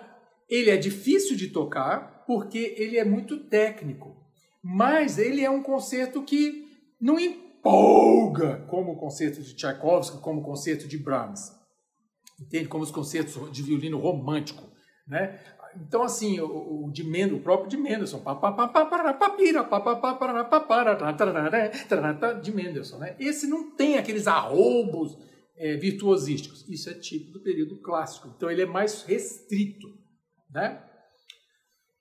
ele 0.48 0.70
é 0.70 0.76
difícil 0.76 1.36
de 1.36 1.48
tocar 1.48 2.24
porque 2.28 2.76
ele 2.78 2.96
é 2.96 3.04
muito 3.04 3.48
técnico. 3.48 4.14
Mas 4.62 5.18
ele 5.18 5.44
é 5.44 5.50
um 5.50 5.64
concerto 5.64 6.22
que 6.22 6.64
não 7.00 7.18
empolga 7.18 8.64
como 8.68 8.92
o 8.92 8.96
concerto 8.96 9.42
de 9.42 9.56
Tchaikovsky, 9.56 10.18
como 10.18 10.42
o 10.42 10.44
concerto 10.44 10.86
de 10.86 10.96
Brahms. 10.96 11.50
Entende? 12.40 12.68
Como 12.68 12.84
os 12.84 12.92
concertos 12.92 13.50
de 13.50 13.62
violino 13.64 13.98
romântico. 13.98 14.69
Né? 15.10 15.40
Então, 15.76 16.04
assim, 16.04 16.38
o, 16.40 16.84
o, 16.86 16.90
de 16.92 17.02
Mendel, 17.02 17.38
o 17.38 17.42
próprio 17.42 17.68
de 17.68 17.76
Mendelssohn, 17.76 18.22
de 22.40 22.52
Mendelssohn, 22.52 22.98
né? 23.00 23.16
Esse 23.18 23.48
não 23.48 23.72
tem 23.72 23.98
aqueles 23.98 24.28
arroubos 24.28 25.18
é, 25.56 25.76
virtuosísticos. 25.76 26.64
Isso 26.68 26.88
é 26.88 26.94
tipo 26.94 27.32
do 27.32 27.42
período 27.42 27.80
clássico. 27.82 28.32
Então, 28.36 28.48
ele 28.48 28.62
é 28.62 28.66
mais 28.66 29.02
restrito, 29.02 29.88
né? 30.48 30.80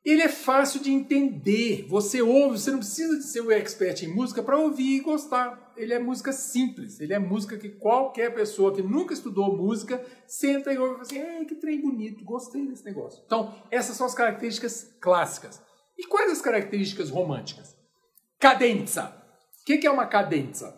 Ele 0.05 0.21
é 0.21 0.29
fácil 0.29 0.81
de 0.81 0.91
entender. 0.91 1.85
Você 1.89 2.21
ouve, 2.21 2.59
você 2.59 2.71
não 2.71 2.79
precisa 2.79 3.17
de 3.17 3.23
ser 3.23 3.41
o 3.41 3.51
expert 3.51 4.03
em 4.03 4.13
música 4.13 4.41
para 4.43 4.57
ouvir 4.57 4.97
e 4.97 5.01
gostar. 5.01 5.68
Ele 5.79 5.93
é 5.93 5.99
música 5.99 6.33
simples. 6.33 6.99
Ele 6.99 7.13
é 7.13 7.19
música 7.19 7.57
que 7.57 7.69
qualquer 7.69 8.33
pessoa 8.33 8.73
que 8.73 8.81
nunca 8.81 9.13
estudou 9.13 9.55
música 9.55 10.05
senta 10.27 10.73
e 10.73 10.77
ouve 10.77 10.91
e 10.91 10.93
fala 10.93 11.01
assim: 11.03 11.45
que 11.45 11.55
trem 11.55 11.81
bonito, 11.81 12.25
gostei 12.25 12.67
desse 12.67 12.83
negócio. 12.83 13.23
Então, 13.25 13.55
essas 13.71 13.95
são 13.95 14.05
as 14.05 14.13
características 14.13 14.95
clássicas. 14.99 15.61
E 15.97 16.05
quais 16.05 16.31
as 16.31 16.41
características 16.41 17.09
românticas? 17.09 17.75
Cadenza. 18.39 19.15
O 19.61 19.65
que 19.65 19.87
é 19.87 19.91
uma 19.91 20.05
cadenza? 20.05 20.77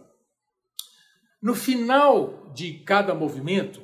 No 1.41 1.55
final 1.55 2.51
de 2.53 2.83
cada 2.83 3.15
movimento, 3.15 3.81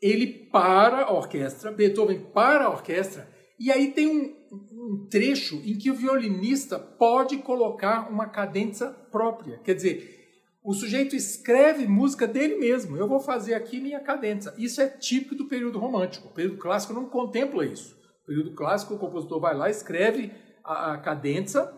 ele 0.00 0.26
para 0.26 1.04
a 1.04 1.12
orquestra, 1.12 1.70
Beethoven 1.70 2.20
para 2.32 2.66
a 2.66 2.70
orquestra, 2.70 3.28
e 3.58 3.72
aí 3.72 3.92
tem 3.92 4.06
um, 4.06 4.36
um 4.52 5.06
trecho 5.10 5.56
em 5.64 5.76
que 5.76 5.90
o 5.90 5.94
violinista 5.94 6.78
pode 6.78 7.38
colocar 7.38 8.10
uma 8.10 8.28
cadência 8.28 8.88
própria. 8.88 9.58
Quer 9.58 9.74
dizer, 9.74 10.25
o 10.66 10.74
sujeito 10.74 11.14
escreve 11.14 11.86
música 11.86 12.26
dele 12.26 12.56
mesmo. 12.56 12.96
Eu 12.96 13.06
vou 13.06 13.20
fazer 13.20 13.54
aqui 13.54 13.80
minha 13.80 14.00
cadência. 14.00 14.52
Isso 14.58 14.80
é 14.80 14.88
típico 14.88 15.36
do 15.36 15.46
período 15.46 15.78
romântico. 15.78 16.26
O 16.26 16.32
período 16.32 16.58
clássico 16.58 16.92
não 16.92 17.04
contempla 17.04 17.64
isso. 17.64 17.96
O 18.24 18.26
período 18.26 18.52
clássico, 18.52 18.94
o 18.94 18.98
compositor 18.98 19.38
vai 19.40 19.56
lá, 19.56 19.70
escreve 19.70 20.32
a, 20.64 20.94
a 20.94 20.98
cadência, 20.98 21.72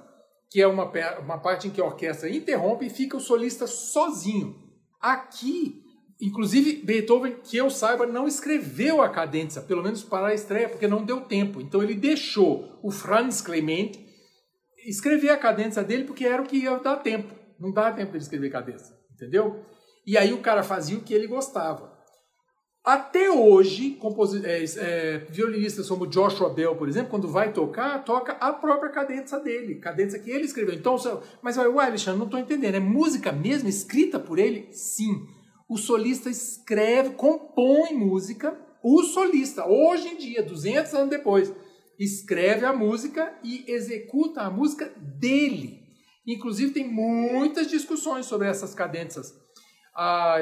que 0.50 0.62
é 0.62 0.66
uma, 0.66 0.90
uma 1.20 1.36
parte 1.36 1.68
em 1.68 1.70
que 1.70 1.82
a 1.82 1.84
orquestra 1.84 2.30
interrompe 2.30 2.86
e 2.86 2.90
fica 2.90 3.14
o 3.14 3.20
solista 3.20 3.66
sozinho. 3.66 4.56
Aqui, 4.98 5.84
Inclusive, 6.20 6.82
Beethoven, 6.82 7.36
que 7.44 7.56
eu 7.56 7.70
saiba, 7.70 8.04
não 8.04 8.26
escreveu 8.26 9.00
a 9.00 9.08
cadência, 9.08 9.62
pelo 9.62 9.84
menos 9.84 10.02
para 10.02 10.28
a 10.28 10.34
estreia, 10.34 10.68
porque 10.68 10.88
não 10.88 11.04
deu 11.04 11.20
tempo. 11.20 11.60
Então 11.60 11.80
ele 11.80 11.94
deixou 11.94 12.76
o 12.82 12.90
Franz 12.90 13.40
Clement 13.40 13.92
escrever 14.84 15.30
a 15.30 15.36
cadência 15.36 15.84
dele, 15.84 16.02
porque 16.02 16.24
era 16.24 16.42
o 16.42 16.46
que 16.46 16.56
ia 16.56 16.76
dar 16.78 16.96
tempo. 16.96 17.38
Não 17.58 17.72
dá 17.72 17.92
tempo 17.92 18.12
de 18.12 18.18
escrever 18.18 18.50
cadência, 18.50 18.94
entendeu? 19.12 19.64
E 20.06 20.16
aí 20.16 20.32
o 20.32 20.40
cara 20.40 20.62
fazia 20.62 20.96
o 20.96 21.02
que 21.02 21.12
ele 21.12 21.26
gostava. 21.26 21.96
Até 22.84 23.30
hoje, 23.30 23.98
é, 24.44 24.64
é, 24.64 25.18
violinistas 25.28 25.88
como 25.88 26.06
Joshua 26.06 26.48
Bell, 26.48 26.76
por 26.76 26.88
exemplo, 26.88 27.10
quando 27.10 27.28
vai 27.28 27.52
tocar, 27.52 28.02
toca 28.02 28.32
a 28.32 28.52
própria 28.52 28.90
cadência 28.90 29.38
dele, 29.40 29.74
cadência 29.74 30.18
que 30.18 30.30
ele 30.30 30.44
escreveu. 30.44 30.74
Então, 30.74 30.96
mas 31.42 31.58
ué, 31.58 31.84
Alexandre, 31.84 32.18
não 32.18 32.26
estou 32.26 32.40
entendendo. 32.40 32.76
É 32.76 32.80
música 32.80 33.30
mesmo 33.30 33.68
escrita 33.68 34.18
por 34.18 34.38
ele? 34.38 34.72
Sim 34.72 35.26
o 35.68 35.76
solista 35.76 36.30
escreve, 36.30 37.10
compõe 37.10 37.92
música, 37.92 38.58
o 38.82 39.02
solista, 39.02 39.66
hoje 39.66 40.08
em 40.08 40.16
dia, 40.16 40.42
200 40.42 40.94
anos 40.94 41.10
depois, 41.10 41.52
escreve 41.98 42.64
a 42.64 42.72
música 42.72 43.36
e 43.44 43.70
executa 43.70 44.40
a 44.40 44.50
música 44.50 44.90
dele. 44.96 45.82
Inclusive, 46.28 46.74
tem 46.74 46.86
muitas 46.86 47.68
discussões 47.68 48.26
sobre 48.26 48.46
essas 48.46 48.74
cadências. 48.74 49.32
A, 49.96 50.36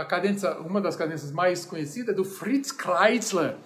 a 0.00 0.04
cadência, 0.06 0.58
uma 0.60 0.80
das 0.80 0.96
cadências 0.96 1.30
mais 1.30 1.66
conhecidas 1.66 2.14
é 2.14 2.16
do 2.16 2.24
Fritz 2.24 2.72
Kreisler, 2.72 3.58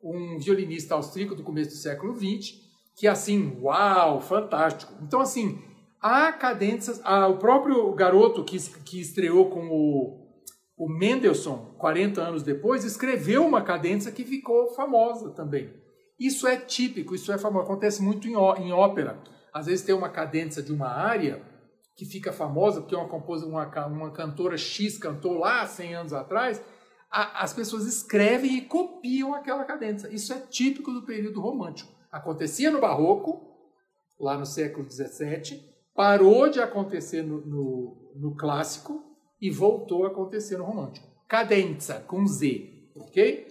um 0.00 0.38
violinista 0.38 0.94
austríaco 0.94 1.34
do 1.34 1.42
começo 1.42 1.70
do 1.70 1.76
século 1.76 2.14
XX, 2.14 2.54
que 2.96 3.08
assim, 3.08 3.58
uau, 3.60 4.20
fantástico. 4.20 4.94
Então, 5.02 5.20
assim, 5.20 5.60
há 6.00 6.32
cadências. 6.32 7.00
o 7.04 7.34
próprio 7.38 7.92
garoto 7.92 8.44
que, 8.44 8.56
que 8.84 9.00
estreou 9.00 9.50
com 9.50 9.66
o 9.68 10.24
O 10.78 10.88
Mendelssohn, 10.88 11.74
40 11.76 12.20
anos 12.22 12.42
depois, 12.44 12.84
escreveu 12.84 13.44
uma 13.44 13.62
cadência 13.62 14.12
que 14.12 14.24
ficou 14.24 14.74
famosa 14.74 15.30
também. 15.30 15.74
Isso 16.20 16.46
é 16.46 16.56
típico, 16.56 17.16
isso 17.16 17.32
é 17.32 17.36
famoso, 17.36 17.64
acontece 17.64 18.00
muito 18.00 18.28
em, 18.28 18.34
em 18.34 18.72
ópera. 18.72 19.20
Às 19.56 19.64
vezes 19.64 19.86
tem 19.86 19.94
uma 19.94 20.10
cadência 20.10 20.62
de 20.62 20.70
uma 20.70 20.88
área 20.88 21.42
que 21.96 22.04
fica 22.04 22.30
famosa, 22.30 22.82
porque 22.82 22.94
uma, 22.94 23.06
uma, 23.06 23.86
uma 23.86 24.10
cantora 24.10 24.58
X 24.58 24.98
cantou 24.98 25.38
lá 25.38 25.66
100 25.66 25.94
anos 25.94 26.12
atrás, 26.12 26.62
a, 27.10 27.42
as 27.42 27.54
pessoas 27.54 27.86
escrevem 27.86 28.58
e 28.58 28.60
copiam 28.60 29.32
aquela 29.32 29.64
cadência. 29.64 30.08
Isso 30.08 30.30
é 30.34 30.40
típico 30.40 30.92
do 30.92 31.06
período 31.06 31.40
romântico. 31.40 31.90
Acontecia 32.12 32.70
no 32.70 32.82
Barroco, 32.82 33.40
lá 34.20 34.36
no 34.36 34.44
século 34.44 34.86
XVII, 34.90 35.58
parou 35.94 36.50
de 36.50 36.60
acontecer 36.60 37.22
no, 37.22 37.40
no, 37.46 38.12
no 38.14 38.36
clássico 38.36 39.02
e 39.40 39.50
voltou 39.50 40.04
a 40.04 40.08
acontecer 40.08 40.58
no 40.58 40.64
romântico. 40.64 41.08
Cadenza, 41.26 42.00
com 42.00 42.26
Z, 42.26 42.90
ok? 42.94 43.45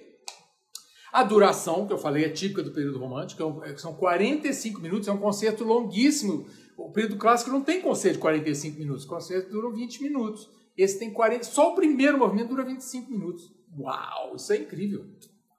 A 1.15 1.23
duração, 1.23 1.87
que 1.87 1.93
eu 1.93 1.97
falei, 1.97 2.25
é 2.25 2.29
típica 2.29 2.61
do 2.61 2.73
período 2.73 2.99
romântico, 2.99 3.63
é 3.63 3.71
é, 3.71 3.77
são 3.77 3.95
45 3.95 4.81
minutos, 4.81 5.07
é 5.07 5.13
um 5.13 5.17
concerto 5.17 5.63
longuíssimo. 5.63 6.45
O 6.75 6.91
período 6.91 7.15
clássico 7.15 7.51
não 7.51 7.61
tem 7.61 7.79
concerto 7.79 8.15
de 8.15 8.21
45 8.21 8.77
minutos, 8.77 9.03
os 9.03 9.09
concertos 9.09 9.49
duram 9.49 9.71
20 9.71 10.03
minutos. 10.03 10.49
Esse 10.77 10.99
tem 10.99 11.13
40, 11.13 11.45
só 11.45 11.71
o 11.71 11.75
primeiro 11.75 12.17
movimento 12.17 12.49
dura 12.49 12.65
25 12.65 13.09
minutos. 13.09 13.49
Uau, 13.79 14.35
isso 14.35 14.51
é 14.51 14.57
incrível. 14.57 15.05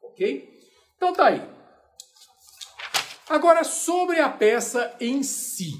Ok? 0.02 0.60
Então 0.94 1.14
tá 1.14 1.28
aí. 1.28 1.42
Agora, 3.26 3.64
sobre 3.64 4.20
a 4.20 4.28
peça 4.28 4.94
em 5.00 5.22
si. 5.22 5.72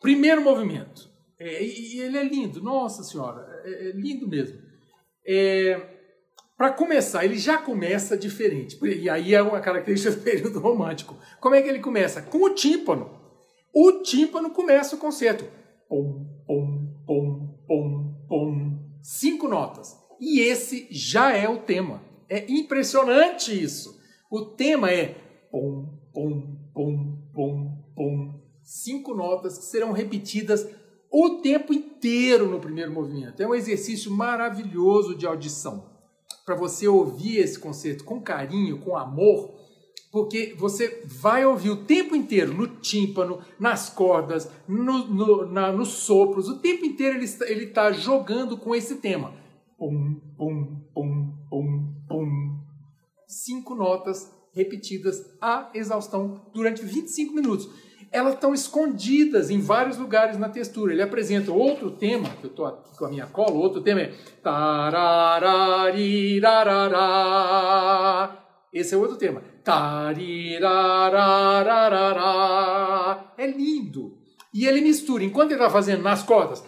Primeiro 0.00 0.40
movimento. 0.40 1.10
É, 1.38 1.62
e 1.62 2.00
ele 2.00 2.16
é 2.16 2.24
lindo, 2.24 2.62
nossa 2.62 3.02
senhora, 3.02 3.46
é, 3.66 3.90
é 3.90 3.92
lindo 3.92 4.26
mesmo. 4.26 4.58
É, 5.26 5.97
Para 6.58 6.72
começar, 6.72 7.24
ele 7.24 7.38
já 7.38 7.56
começa 7.56 8.18
diferente. 8.18 8.76
E 8.82 9.08
aí 9.08 9.32
é 9.32 9.40
uma 9.40 9.60
característica 9.60 10.10
do 10.18 10.20
período 10.22 10.58
romântico. 10.58 11.16
Como 11.40 11.54
é 11.54 11.62
que 11.62 11.68
ele 11.68 11.78
começa? 11.78 12.20
Com 12.20 12.42
o 12.42 12.50
tímpano. 12.50 13.08
O 13.72 14.02
tímpano 14.02 14.50
começa 14.50 14.96
o 14.96 14.98
concerto. 14.98 15.44
Pom, 15.88 16.26
pom, 16.44 17.04
pom, 17.06 17.62
pom, 17.64 18.26
pom. 18.28 18.78
Cinco 19.00 19.46
notas. 19.46 19.96
E 20.20 20.40
esse 20.40 20.88
já 20.90 21.32
é 21.32 21.48
o 21.48 21.58
tema. 21.58 22.02
É 22.28 22.44
impressionante 22.50 23.52
isso. 23.52 23.96
O 24.28 24.44
tema 24.44 24.90
é 24.90 25.14
pom, 25.52 25.96
pom, 26.12 26.58
pom, 26.74 27.22
pom, 27.32 27.84
pom. 27.94 28.40
Cinco 28.64 29.14
notas 29.14 29.58
que 29.58 29.64
serão 29.64 29.92
repetidas 29.92 30.68
o 31.08 31.36
tempo 31.36 31.72
inteiro 31.72 32.48
no 32.48 32.58
primeiro 32.58 32.92
movimento. 32.92 33.40
É 33.40 33.46
um 33.46 33.54
exercício 33.54 34.10
maravilhoso 34.10 35.16
de 35.16 35.24
audição. 35.24 35.87
Para 36.48 36.56
você 36.56 36.88
ouvir 36.88 37.40
esse 37.40 37.58
concerto 37.58 38.04
com 38.04 38.22
carinho, 38.22 38.78
com 38.78 38.96
amor, 38.96 39.52
porque 40.10 40.54
você 40.58 41.02
vai 41.04 41.44
ouvir 41.44 41.68
o 41.68 41.84
tempo 41.84 42.16
inteiro 42.16 42.54
no 42.54 42.66
tímpano, 42.66 43.42
nas 43.60 43.90
cordas, 43.90 44.50
no, 44.66 45.06
no, 45.08 45.46
na, 45.46 45.70
nos 45.70 45.88
sopros, 45.88 46.48
o 46.48 46.58
tempo 46.60 46.86
inteiro 46.86 47.18
ele 47.18 47.26
está, 47.26 47.44
está 47.44 47.92
jogando 47.92 48.56
com 48.56 48.74
esse 48.74 48.94
tema. 48.94 49.34
Pum, 49.76 50.18
pum, 50.38 50.80
pum, 50.94 51.34
pum, 51.50 51.94
pum. 52.08 52.58
Cinco 53.26 53.74
notas 53.74 54.34
repetidas 54.54 55.22
a 55.42 55.70
exaustão 55.74 56.50
durante 56.54 56.82
25 56.82 57.34
minutos. 57.34 57.68
Elas 58.10 58.34
estão 58.34 58.54
escondidas 58.54 59.50
em 59.50 59.60
vários 59.60 59.98
lugares 59.98 60.38
na 60.38 60.48
textura. 60.48 60.92
Ele 60.92 61.02
apresenta 61.02 61.52
outro 61.52 61.90
tema, 61.90 62.28
que 62.40 62.44
eu 62.44 62.50
estou 62.50 62.66
aqui 62.66 62.96
com 62.96 63.04
a 63.04 63.08
minha 63.10 63.26
cola, 63.26 63.52
outro 63.52 63.82
tema 63.82 64.00
é 64.00 64.12
Esse 68.72 68.94
é 68.94 68.98
outro 68.98 69.16
tema. 69.16 69.42
É 73.36 73.46
lindo. 73.46 74.16
E 74.52 74.66
ele 74.66 74.80
mistura, 74.80 75.22
enquanto 75.24 75.52
ele 75.52 75.60
está 75.60 75.70
fazendo 75.70 76.02
nas 76.02 76.22
cordas, 76.22 76.64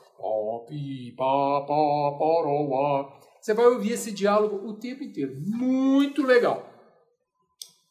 Você 3.41 3.55
vai 3.55 3.67
ouvir 3.67 3.93
esse 3.93 4.11
diálogo 4.11 4.69
o 4.69 4.75
tempo 4.75 5.05
inteiro. 5.05 5.37
Muito 5.41 6.23
legal. 6.23 6.69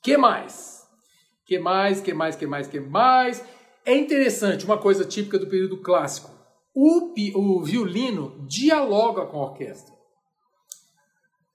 Que 0.01 0.17
mais? 0.17 0.85
Que 1.45 1.59
mais, 1.59 2.01
que 2.01 2.13
mais, 2.13 2.35
que 2.35 2.45
mais, 2.45 2.67
que 2.67 2.79
mais? 2.79 3.43
É 3.85 3.95
interessante, 3.95 4.65
uma 4.65 4.77
coisa 4.77 5.05
típica 5.05 5.37
do 5.37 5.47
período 5.47 5.77
clássico. 5.77 6.29
O, 6.73 7.13
o 7.35 7.63
violino 7.63 8.45
dialoga 8.47 9.25
com 9.27 9.37
a 9.37 9.45
orquestra. 9.45 9.93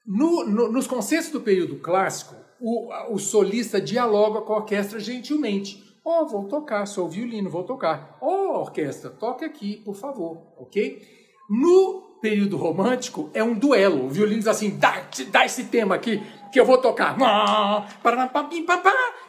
No, 0.06 0.46
no, 0.46 0.72
nos 0.72 0.86
concertos 0.86 1.30
do 1.30 1.40
período 1.40 1.76
clássico, 1.76 2.34
o, 2.60 2.92
o 3.12 3.18
solista 3.18 3.80
dialoga 3.80 4.40
com 4.42 4.54
a 4.54 4.58
orquestra 4.58 4.98
gentilmente. 4.98 5.89
Oh, 6.04 6.26
vou 6.26 6.48
tocar, 6.48 6.86
sou 6.86 7.08
violino, 7.08 7.50
vou 7.50 7.62
tocar. 7.62 8.16
Oh, 8.20 8.58
orquestra, 8.60 9.10
toque 9.10 9.44
aqui, 9.44 9.76
por 9.84 9.94
favor, 9.94 10.54
ok? 10.56 11.02
No 11.48 12.18
período 12.22 12.56
romântico, 12.56 13.30
é 13.34 13.42
um 13.42 13.54
duelo. 13.54 14.06
O 14.06 14.08
violino 14.08 14.38
diz 14.38 14.46
assim, 14.46 14.78
dá, 14.78 15.04
dá 15.30 15.44
esse 15.44 15.64
tema 15.64 15.94
aqui, 15.94 16.22
que 16.52 16.60
eu 16.60 16.64
vou 16.64 16.78
tocar. 16.78 17.16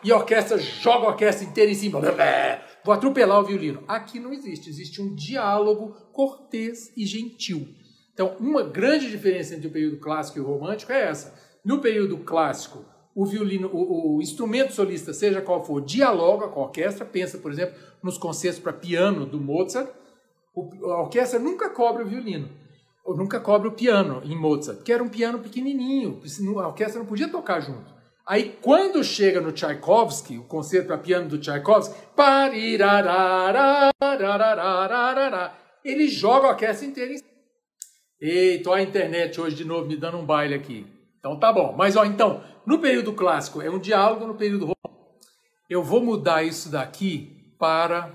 E 0.04 0.12
a 0.12 0.16
orquestra 0.16 0.58
joga 0.58 1.08
a 1.08 1.10
orquestra 1.10 1.46
inteira 1.46 1.72
em 1.72 1.76
cima. 1.76 2.00
Vou 2.84 2.94
atropelar 2.94 3.40
o 3.40 3.46
violino. 3.46 3.84
Aqui 3.88 4.20
não 4.20 4.32
existe, 4.34 4.70
existe 4.70 5.02
um 5.02 5.14
diálogo 5.14 5.96
cortês 6.12 6.92
e 6.96 7.06
gentil. 7.06 7.68
Então, 8.14 8.36
uma 8.40 8.64
grande 8.64 9.10
diferença 9.10 9.56
entre 9.56 9.68
o 9.68 9.72
período 9.72 9.98
clássico 9.98 10.38
e 10.38 10.42
o 10.42 10.46
romântico 10.46 10.92
é 10.92 11.02
essa. 11.02 11.34
No 11.64 11.80
período 11.80 12.18
clássico, 12.20 12.86
o 13.16 13.26
violino, 13.26 13.70
o, 13.74 14.18
o, 14.18 14.22
instrumento 14.22 14.74
solista, 14.74 15.14
seja 15.14 15.42
qual 15.42 15.64
for, 15.64 15.82
dialoga 15.82 16.48
com 16.48 16.62
a 16.62 16.64
orquestra. 16.64 17.06
Pensa, 17.06 17.38
por 17.38 17.52
exemplo, 17.52 17.76
nos 18.02 18.18
concertos 18.18 18.60
para 18.60 18.74
piano 18.74 19.26
do 19.26 19.40
Mozart. 19.40 19.90
O, 20.54 20.92
a 20.92 21.02
orquestra 21.02 21.40
nunca 21.40 21.70
cobra 21.70 22.04
o 22.04 22.08
violino, 22.08 22.50
ou 23.06 23.16
nunca 23.16 23.40
cobra 23.40 23.68
o 23.68 23.74
piano 23.74 24.22
em 24.26 24.36
Mozart, 24.36 24.82
que 24.84 24.92
era 24.92 25.04
um 25.04 25.10
piano 25.10 25.40
pequenininho, 25.40 26.22
a 26.60 26.68
orquestra 26.68 27.00
não 27.00 27.06
podia 27.06 27.30
tocar 27.30 27.62
junto. 27.62 28.02
Aí, 28.26 28.56
quando 28.62 29.04
chega 29.04 29.42
no 29.42 29.52
Tchaikovsky, 29.52 30.38
o 30.38 30.44
concerto 30.44 30.88
para 30.88 30.98
piano 30.98 31.28
do 31.28 31.38
Tchaikovsky, 31.38 31.96
ele 35.84 36.08
joga 36.08 36.48
a 36.48 36.50
orquestra 36.52 36.88
inteira 36.88 37.14
em 37.14 37.32
Eita, 38.22 38.72
a 38.76 38.82
internet 38.84 39.42
hoje 39.42 39.56
de 39.56 39.66
novo 39.66 39.88
me 39.88 39.98
dando 39.98 40.18
um 40.18 40.26
baile 40.26 40.54
aqui. 40.54 40.86
Então 41.18 41.40
tá 41.40 41.52
bom. 41.52 41.74
Mas 41.76 41.96
ó, 41.96 42.06
então, 42.06 42.44
no 42.66 42.80
período 42.80 43.14
clássico 43.14 43.62
é 43.62 43.70
um 43.70 43.80
diálogo, 43.80 44.28
no 44.28 44.36
período 44.36 44.66
romântico. 44.66 44.82
Eu 45.70 45.84
vou 45.84 46.02
mudar 46.02 46.44
isso 46.44 46.70
daqui 46.70 47.54
para 47.58 48.12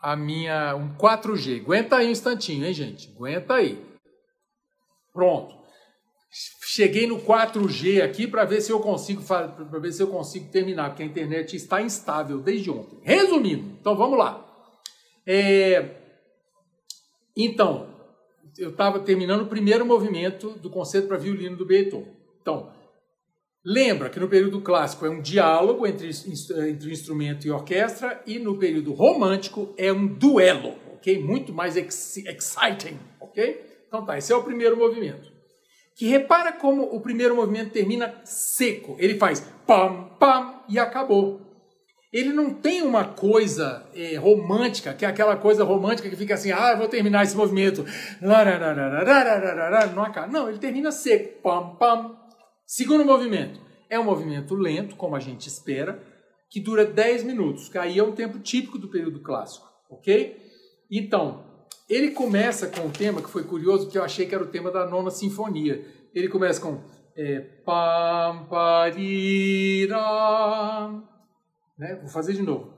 a 0.00 0.14
minha 0.14 0.76
um 0.76 0.94
4G. 0.96 1.62
Aguenta 1.62 1.96
aí 1.96 2.08
um 2.08 2.10
instantinho, 2.10 2.64
hein, 2.64 2.72
gente? 2.72 3.10
Aguenta 3.14 3.54
aí. 3.54 3.84
Pronto. 5.12 5.56
Cheguei 6.30 7.06
no 7.06 7.20
4G 7.20 8.02
aqui 8.02 8.26
para 8.26 8.44
ver 8.44 8.60
se 8.60 8.70
eu 8.70 8.80
consigo 8.80 9.22
para 9.22 9.78
ver 9.80 9.92
se 9.92 10.02
eu 10.02 10.08
consigo 10.08 10.50
terminar, 10.50 10.90
porque 10.90 11.02
a 11.02 11.06
internet 11.06 11.56
está 11.56 11.80
instável 11.80 12.38
desde 12.38 12.70
ontem. 12.70 13.00
Resumindo, 13.02 13.76
então 13.80 13.96
vamos 13.96 14.18
lá. 14.18 14.44
É... 15.26 15.96
Então, 17.36 17.88
eu 18.58 18.70
estava 18.70 19.00
terminando 19.00 19.42
o 19.42 19.46
primeiro 19.46 19.86
movimento 19.86 20.50
do 20.50 20.68
concerto 20.68 21.08
para 21.08 21.16
violino 21.16 21.56
do 21.56 21.64
Beethoven. 21.64 22.14
Então, 22.40 22.72
lembra 23.68 24.08
que 24.08 24.18
no 24.18 24.28
período 24.28 24.62
clássico 24.62 25.04
é 25.04 25.10
um 25.10 25.20
diálogo 25.20 25.86
entre, 25.86 26.08
entre 26.08 26.90
instrumento 26.90 27.46
e 27.46 27.50
orquestra 27.50 28.22
e 28.26 28.38
no 28.38 28.56
período 28.56 28.94
romântico 28.94 29.74
é 29.76 29.92
um 29.92 30.06
duelo, 30.06 30.74
ok? 30.94 31.22
Muito 31.22 31.52
mais 31.52 31.76
ex 31.76 32.16
exciting, 32.16 32.98
ok? 33.20 33.60
Então 33.86 34.06
tá, 34.06 34.16
esse 34.16 34.32
é 34.32 34.36
o 34.36 34.42
primeiro 34.42 34.74
movimento. 34.74 35.30
Que 35.94 36.06
repara 36.06 36.52
como 36.52 36.84
o 36.84 37.00
primeiro 37.00 37.36
movimento 37.36 37.72
termina 37.72 38.14
seco. 38.24 38.96
Ele 38.98 39.18
faz 39.18 39.40
pam, 39.66 40.04
pam 40.18 40.62
e 40.66 40.78
acabou 40.78 41.48
ele 42.10 42.32
não 42.32 42.54
tem 42.54 42.80
uma 42.82 43.04
coisa 43.04 43.86
é, 43.94 44.16
romântica, 44.16 44.94
que 44.94 45.04
é 45.04 45.08
aquela 45.08 45.36
coisa 45.36 45.62
romântica 45.62 46.08
que 46.08 46.16
fica 46.16 46.34
assim, 46.34 46.50
ah, 46.50 46.70
eu 46.72 46.78
vou 46.78 46.88
terminar 46.88 47.22
esse 47.22 47.36
movimento. 47.36 47.84
Não, 50.26 50.48
ele 50.48 50.58
termina 50.58 50.90
seco. 50.90 51.42
Pam, 51.42 51.76
pam. 51.76 52.17
Segundo 52.70 53.02
movimento. 53.02 53.58
É 53.88 53.98
um 53.98 54.04
movimento 54.04 54.54
lento, 54.54 54.94
como 54.94 55.16
a 55.16 55.20
gente 55.20 55.48
espera, 55.48 56.02
que 56.50 56.60
dura 56.60 56.84
10 56.84 57.24
minutos, 57.24 57.66
que 57.70 57.78
aí 57.78 57.98
é 57.98 58.04
um 58.04 58.12
tempo 58.12 58.38
típico 58.40 58.78
do 58.78 58.90
período 58.90 59.20
clássico, 59.20 59.66
ok? 59.88 60.36
Então, 60.90 61.46
ele 61.88 62.10
começa 62.10 62.66
com 62.66 62.82
um 62.82 62.90
tema 62.90 63.22
que 63.22 63.30
foi 63.30 63.44
curioso, 63.44 63.88
que 63.88 63.96
eu 63.96 64.04
achei 64.04 64.26
que 64.26 64.34
era 64.34 64.44
o 64.44 64.48
tema 64.48 64.70
da 64.70 64.84
nona 64.86 65.10
sinfonia. 65.10 65.82
Ele 66.14 66.28
começa 66.28 66.60
com 66.60 66.82
é, 67.16 67.40
pam, 67.64 68.46
né? 71.78 71.94
Vou 71.94 72.08
fazer 72.08 72.32
de 72.32 72.42
novo. 72.42 72.74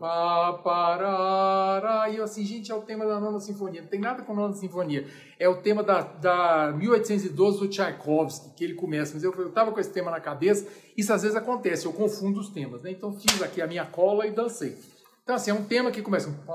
E 2.12 2.16
eu 2.16 2.24
assim, 2.24 2.44
gente, 2.44 2.70
é 2.70 2.74
o 2.74 2.82
tema 2.82 3.06
da 3.06 3.18
nona 3.18 3.40
sinfonia. 3.40 3.80
Não 3.80 3.88
tem 3.88 3.98
nada 3.98 4.22
com 4.22 4.32
a 4.32 4.36
nona 4.36 4.52
sinfonia. 4.52 5.06
É 5.38 5.48
o 5.48 5.62
tema 5.62 5.82
da, 5.82 6.02
da 6.02 6.72
1812 6.76 7.58
do 7.60 7.68
Tchaikovsky, 7.68 8.54
que 8.54 8.62
ele 8.62 8.74
começa. 8.74 9.14
Mas 9.14 9.24
eu 9.24 9.30
estava 9.48 9.72
com 9.72 9.80
esse 9.80 9.90
tema 9.90 10.10
na 10.10 10.20
cabeça. 10.20 10.68
Isso 10.94 11.12
às 11.12 11.22
vezes 11.22 11.36
acontece, 11.36 11.86
eu 11.86 11.92
confundo 11.94 12.40
os 12.40 12.50
temas. 12.50 12.82
Né? 12.82 12.90
Então 12.90 13.10
fiz 13.12 13.40
aqui 13.40 13.62
a 13.62 13.66
minha 13.66 13.86
cola 13.86 14.26
e 14.26 14.30
dancei. 14.30 14.76
Então 15.22 15.34
assim, 15.34 15.50
é 15.50 15.54
um 15.54 15.64
tema 15.64 15.90
que 15.90 16.02
começa 16.02 16.30
com... 16.30 16.52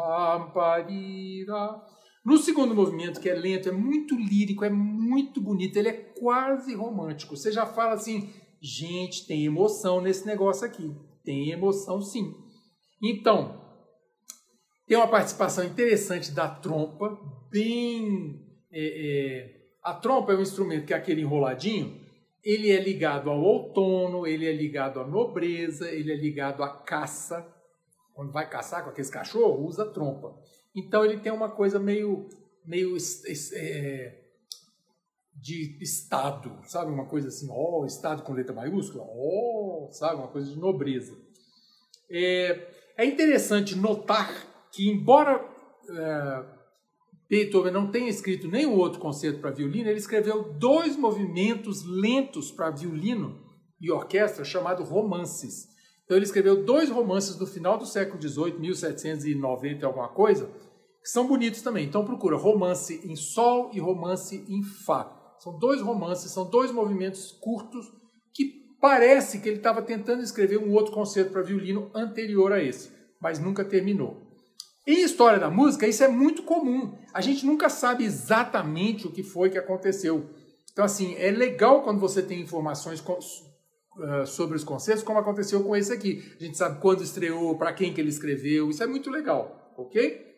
No 2.23 2.37
segundo 2.37 2.73
movimento, 2.75 3.19
que 3.19 3.29
é 3.29 3.35
lento, 3.35 3.69
é 3.69 3.71
muito 3.71 4.15
lírico, 4.15 4.65
é 4.65 4.69
muito 4.69 5.39
bonito, 5.39 5.77
ele 5.77 5.89
é 5.89 5.93
quase 5.93 6.73
romântico. 6.73 7.37
Você 7.37 7.51
já 7.51 7.67
fala 7.67 7.93
assim, 7.93 8.31
gente, 8.59 9.27
tem 9.27 9.45
emoção 9.45 10.01
nesse 10.01 10.25
negócio 10.25 10.65
aqui. 10.65 10.91
Tem 11.25 11.51
emoção 11.51 12.01
sim. 12.01 12.33
Então, 13.03 13.61
tem 14.87 14.95
uma 14.95 15.07
participação 15.07 15.63
interessante 15.63 16.31
da 16.31 16.47
trompa, 16.47 17.17
bem. 17.51 18.41
É, 18.71 18.81
é, 18.81 19.55
a 19.83 19.93
trompa 19.93 20.33
é 20.33 20.37
um 20.37 20.41
instrumento 20.41 20.85
que 20.85 20.93
é 20.93 20.97
aquele 20.97 21.21
enroladinho, 21.21 21.99
ele 22.43 22.69
é 22.69 22.79
ligado 22.79 23.29
ao 23.29 23.41
outono, 23.41 24.27
ele 24.27 24.45
é 24.45 24.53
ligado 24.53 24.99
à 24.99 25.07
nobreza, 25.07 25.89
ele 25.89 26.11
é 26.11 26.15
ligado 26.15 26.63
à 26.63 26.69
caça. 26.69 27.51
Quando 28.13 28.31
vai 28.31 28.47
caçar 28.49 28.83
com 28.83 28.91
aqueles 28.91 29.09
cachorros, 29.09 29.73
usa 29.73 29.91
trompa. 29.91 30.33
Então 30.75 31.03
ele 31.03 31.17
tem 31.17 31.31
uma 31.31 31.49
coisa 31.49 31.79
meio, 31.79 32.29
meio 32.65 32.95
é, 33.53 34.24
de 35.35 35.77
estado, 35.81 36.51
sabe? 36.65 36.91
Uma 36.91 37.05
coisa 37.05 37.27
assim, 37.27 37.47
ó, 37.49 37.81
oh, 37.81 37.85
estado 37.85 38.23
com 38.23 38.33
letra 38.33 38.53
maiúscula, 38.53 39.03
ó, 39.03 39.87
oh, 39.87 39.91
sabe? 39.91 40.15
Uma 40.15 40.29
coisa 40.29 40.49
de 40.49 40.57
nobreza. 40.57 41.13
É, 42.09 42.67
é 42.97 43.05
interessante 43.05 43.75
notar 43.75 44.29
que, 44.71 44.89
embora 44.89 45.43
é, 45.89 46.45
Beethoven 47.29 47.71
não 47.71 47.91
tenha 47.91 48.09
escrito 48.09 48.47
nenhum 48.47 48.77
outro 48.77 48.99
concerto 48.99 49.39
para 49.39 49.51
violino, 49.51 49.89
ele 49.89 49.99
escreveu 49.99 50.53
dois 50.53 50.95
movimentos 50.95 51.83
lentos 51.83 52.51
para 52.51 52.69
violino 52.69 53.43
e 53.81 53.91
orquestra 53.91 54.45
chamados 54.45 54.87
romances. 54.87 55.67
Então 56.05 56.15
ele 56.15 56.25
escreveu 56.25 56.63
dois 56.63 56.89
romances 56.89 57.35
do 57.35 57.47
final 57.47 57.77
do 57.77 57.85
século 57.85 58.21
XVIII, 58.21 58.59
1790 58.59 59.81
e 59.81 59.85
alguma 59.85 60.07
coisa, 60.09 60.45
que 61.01 61.09
são 61.09 61.27
bonitos 61.27 61.61
também. 61.61 61.85
Então 61.85 62.05
procura 62.05 62.37
romance 62.37 63.01
em 63.03 63.15
sol 63.15 63.71
e 63.73 63.79
romance 63.79 64.45
em 64.47 64.63
fá. 64.63 65.24
São 65.39 65.57
dois 65.59 65.81
romances, 65.81 66.31
são 66.31 66.49
dois 66.49 66.71
movimentos 66.71 67.31
curtos 67.31 67.85
que 68.33 68.65
Parece 68.85 69.39
que 69.39 69.49
ele 69.49 69.57
estava 69.57 69.81
tentando 69.81 70.21
escrever 70.21 70.59
um 70.59 70.71
outro 70.71 70.93
concerto 70.93 71.31
para 71.31 71.41
violino 71.41 71.89
anterior 71.95 72.53
a 72.53 72.61
esse, 72.61 72.91
mas 73.19 73.39
nunca 73.39 73.65
terminou. 73.65 74.21
Em 74.85 75.03
história 75.03 75.39
da 75.39 75.49
música, 75.49 75.87
isso 75.87 76.03
é 76.03 76.07
muito 76.07 76.43
comum. 76.43 76.95
A 77.11 77.19
gente 77.19 77.47
nunca 77.47 77.67
sabe 77.67 78.05
exatamente 78.05 79.07
o 79.07 79.11
que 79.11 79.23
foi 79.23 79.49
que 79.49 79.57
aconteceu. 79.57 80.29
Então, 80.71 80.85
assim, 80.85 81.15
é 81.15 81.31
legal 81.31 81.81
quando 81.81 81.99
você 81.99 82.21
tem 82.21 82.41
informações 82.41 82.99
uh, 82.99 84.27
sobre 84.27 84.55
os 84.55 84.63
concertos, 84.63 85.03
como 85.03 85.17
aconteceu 85.17 85.63
com 85.63 85.75
esse 85.75 85.91
aqui. 85.91 86.21
A 86.39 86.43
gente 86.43 86.55
sabe 86.55 86.79
quando 86.79 87.01
estreou, 87.01 87.57
para 87.57 87.73
quem 87.73 87.91
que 87.91 87.99
ele 87.99 88.09
escreveu. 88.09 88.69
Isso 88.69 88.83
é 88.83 88.87
muito 88.87 89.09
legal, 89.09 89.73
ok? 89.75 90.34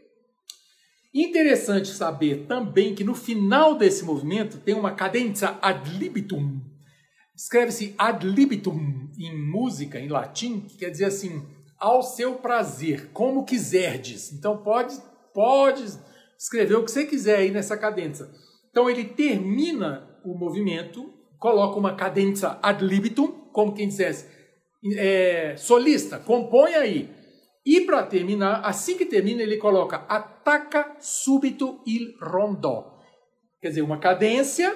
Interessante 1.14 1.90
saber 1.90 2.46
também 2.48 2.94
que 2.94 3.04
no 3.04 3.16
final 3.16 3.76
desse 3.76 4.04
movimento 4.04 4.58
tem 4.58 4.76
uma 4.76 4.92
cadência 4.92 5.58
ad 5.62 5.90
libitum, 5.98 6.62
Escreve-se 7.38 7.94
ad 8.00 8.26
libitum 8.26 9.12
em 9.16 9.38
música, 9.38 10.00
em 10.00 10.08
latim, 10.08 10.62
que 10.62 10.76
quer 10.76 10.90
dizer 10.90 11.06
assim, 11.06 11.46
ao 11.78 12.02
seu 12.02 12.34
prazer, 12.34 13.12
como 13.14 13.46
quiserdes. 13.46 14.34
Então 14.34 14.58
pode, 14.58 14.98
pode 15.36 15.84
escrever 16.36 16.76
o 16.76 16.84
que 16.84 16.90
você 16.90 17.06
quiser 17.06 17.38
aí 17.38 17.52
nessa 17.52 17.78
cadência. 17.78 18.28
Então 18.72 18.90
ele 18.90 19.04
termina 19.04 20.20
o 20.26 20.34
movimento, 20.34 21.14
coloca 21.38 21.78
uma 21.78 21.96
cadência 21.96 22.58
ad 22.60 22.84
libitum, 22.84 23.28
como 23.54 23.76
quem 23.76 23.88
dissesse, 23.88 24.26
é, 24.96 25.54
solista, 25.58 26.18
compõe 26.18 26.74
aí. 26.74 27.08
E 27.68 27.82
para 27.82 28.02
terminar, 28.04 28.62
assim 28.64 28.98
que 28.98 29.06
termina, 29.06 29.44
ele 29.44 29.58
coloca 29.58 29.98
ataca 30.08 30.96
subito 31.02 31.82
il 31.86 32.16
rondó. 32.22 32.98
Quer 33.60 33.68
dizer, 33.68 33.82
uma 33.82 34.00
cadência 34.00 34.74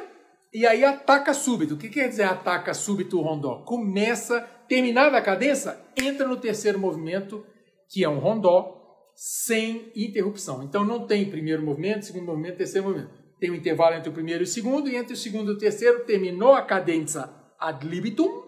e 0.53 0.67
aí 0.67 0.83
ataca 0.83 1.33
súbito. 1.33 1.75
O 1.75 1.77
que 1.77 1.87
quer 1.87 2.09
dizer 2.09 2.23
ataca 2.23 2.73
súbito 2.73 3.17
o 3.17 3.21
rondó? 3.21 3.63
Começa, 3.63 4.41
terminada 4.67 5.17
a 5.17 5.21
cadência, 5.21 5.79
entra 5.95 6.27
no 6.27 6.35
terceiro 6.35 6.77
movimento, 6.77 7.45
que 7.89 8.03
é 8.03 8.09
um 8.09 8.19
rondó, 8.19 8.77
sem 9.15 9.89
interrupção. 9.95 10.61
Então 10.61 10.83
não 10.83 11.07
tem 11.07 11.29
primeiro 11.29 11.63
movimento, 11.63 12.07
segundo 12.07 12.25
movimento, 12.25 12.57
terceiro 12.57 12.87
movimento. 12.89 13.13
Tem 13.39 13.49
um 13.49 13.55
intervalo 13.55 13.95
entre 13.95 14.09
o 14.09 14.13
primeiro 14.13 14.43
e 14.43 14.43
o 14.43 14.47
segundo, 14.47 14.89
e 14.89 14.97
entre 14.97 15.13
o 15.13 15.17
segundo 15.17 15.53
e 15.53 15.55
o 15.55 15.57
terceiro 15.57 16.03
terminou 16.03 16.53
a 16.55 16.61
cadência 16.61 17.29
ad 17.57 17.87
libitum, 17.87 18.43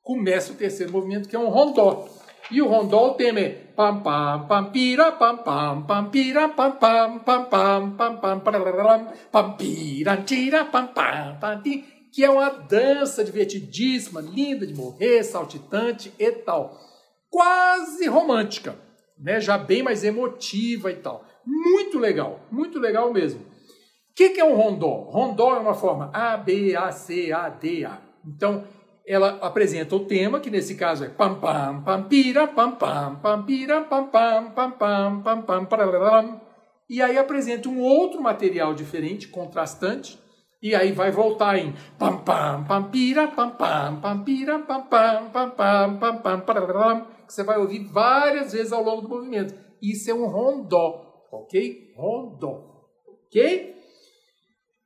começa 0.00 0.52
o 0.52 0.56
terceiro 0.56 0.92
movimento, 0.92 1.28
que 1.28 1.34
é 1.34 1.38
um 1.40 1.48
rondó. 1.48 2.08
E 2.50 2.60
o 2.60 3.14
tema 3.14 3.40
é 3.40 3.48
pam 3.76 4.02
pam 4.02 4.46
pam 4.48 4.64
pira 4.72 5.12
pam 5.12 5.36
pam 5.38 5.82
pam 5.86 6.10
pira 6.10 6.48
pam 6.48 6.72
pam 6.72 7.18
pam 7.20 7.46
pam 7.46 7.90
pam 7.96 8.16
pam 8.16 8.40
pam 8.40 9.06
pam 9.30 9.56
pira 9.56 10.16
tira 10.16 10.64
pam 10.64 10.88
pam 10.88 11.38
pam 11.40 11.62
que 12.12 12.24
é 12.24 12.30
uma 12.30 12.50
dança 12.50 13.24
divertidíssima, 13.24 14.20
linda 14.20 14.66
de 14.66 14.74
morrer, 14.74 15.22
saltitante 15.22 16.12
e 16.18 16.32
tal. 16.32 16.76
Quase 17.30 18.08
romântica, 18.08 18.76
né? 19.18 19.40
Já 19.40 19.56
bem 19.56 19.82
mais 19.82 20.02
emotiva 20.02 20.90
e 20.90 20.96
tal. 20.96 21.24
Muito 21.46 21.98
legal, 21.98 22.40
muito 22.50 22.78
legal 22.78 23.12
mesmo. 23.12 23.40
O 23.40 24.14
que, 24.14 24.30
que 24.30 24.40
é 24.40 24.44
um 24.44 24.56
rondó? 24.56 25.08
Rondó 25.10 25.54
é 25.54 25.60
uma 25.60 25.74
forma 25.74 26.10
A, 26.12 26.36
B, 26.36 26.74
A, 26.74 26.90
C, 26.90 27.32
A, 27.32 27.48
D, 27.48 27.84
A. 27.84 28.02
Então, 28.26 28.64
ela 29.06 29.38
apresenta 29.40 29.96
o 29.96 30.04
tema, 30.04 30.40
que 30.40 30.50
nesse 30.50 30.74
caso 30.74 31.04
é 31.04 31.08
pam 31.08 31.34
pam 31.40 31.82
pam 31.82 32.02
pira 32.04 32.46
pam 32.46 32.72
pam 32.72 33.16
pam 33.16 33.42
pira 33.44 33.80
pam 33.82 34.06
pam 34.06 34.50
pam 34.50 34.70
pam 34.72 35.22
pam 35.22 35.42
pam 35.42 35.64
pam 35.66 36.40
e 36.88 37.00
aí 37.00 37.16
apresenta 37.16 37.68
um 37.68 37.80
outro 37.80 38.20
material 38.20 38.74
diferente, 38.74 39.28
contrastante, 39.28 40.18
e 40.62 40.74
aí 40.74 40.92
vai 40.92 41.10
voltar 41.10 41.56
em 41.58 41.72
pam 41.98 42.18
pam 42.18 42.64
pam 42.64 42.84
pira 42.90 43.28
pam 43.28 43.50
pam 43.50 44.00
pam 44.00 44.24
pira 44.24 44.58
pam 44.58 44.82
pam 44.82 45.30
pam 45.30 45.50
pam 45.50 46.20
pam 46.20 46.40
pam 46.40 47.06
que 47.26 47.32
você 47.32 47.44
vai 47.44 47.58
ouvir 47.58 47.84
várias 47.84 48.52
vezes 48.52 48.72
ao 48.72 48.82
longo 48.82 49.02
do 49.02 49.08
movimento. 49.08 49.54
Isso 49.80 50.10
é 50.10 50.14
um 50.14 50.26
rondó, 50.26 51.26
ok? 51.32 51.94
Rondó, 51.96 52.88
ok? 53.06 53.76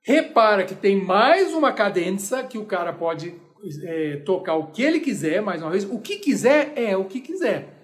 Repara 0.02 0.64
que 0.64 0.74
tem 0.74 1.02
mais 1.02 1.54
uma 1.54 1.72
cadência 1.72 2.44
que 2.44 2.58
o 2.58 2.66
cara 2.66 2.92
pode 2.92 3.34
é, 3.82 4.16
tocar 4.18 4.54
o 4.56 4.70
que 4.70 4.82
ele 4.82 5.00
quiser, 5.00 5.42
mais 5.42 5.62
uma 5.62 5.70
vez. 5.70 5.84
O 5.84 5.98
que 5.98 6.16
quiser 6.18 6.72
é 6.76 6.96
o 6.96 7.04
que 7.04 7.20
quiser. 7.20 7.74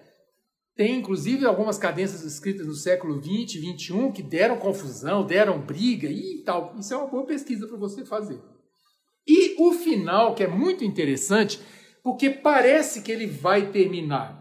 Tem 0.76 0.96
inclusive 0.96 1.44
algumas 1.44 1.76
cadências 1.76 2.24
escritas 2.24 2.66
no 2.66 2.74
século 2.74 3.20
20, 3.20 3.58
21 3.58 4.12
que 4.12 4.22
deram 4.22 4.56
confusão, 4.56 5.26
deram 5.26 5.60
briga 5.60 6.08
e 6.08 6.42
tal. 6.44 6.74
Isso 6.78 6.94
é 6.94 6.96
uma 6.96 7.06
boa 7.06 7.26
pesquisa 7.26 7.66
para 7.66 7.76
você 7.76 8.04
fazer. 8.04 8.40
E 9.26 9.56
o 9.58 9.72
final, 9.72 10.34
que 10.34 10.42
é 10.42 10.48
muito 10.48 10.84
interessante, 10.84 11.60
porque 12.02 12.30
parece 12.30 13.02
que 13.02 13.12
ele 13.12 13.26
vai 13.26 13.70
terminar 13.70 14.40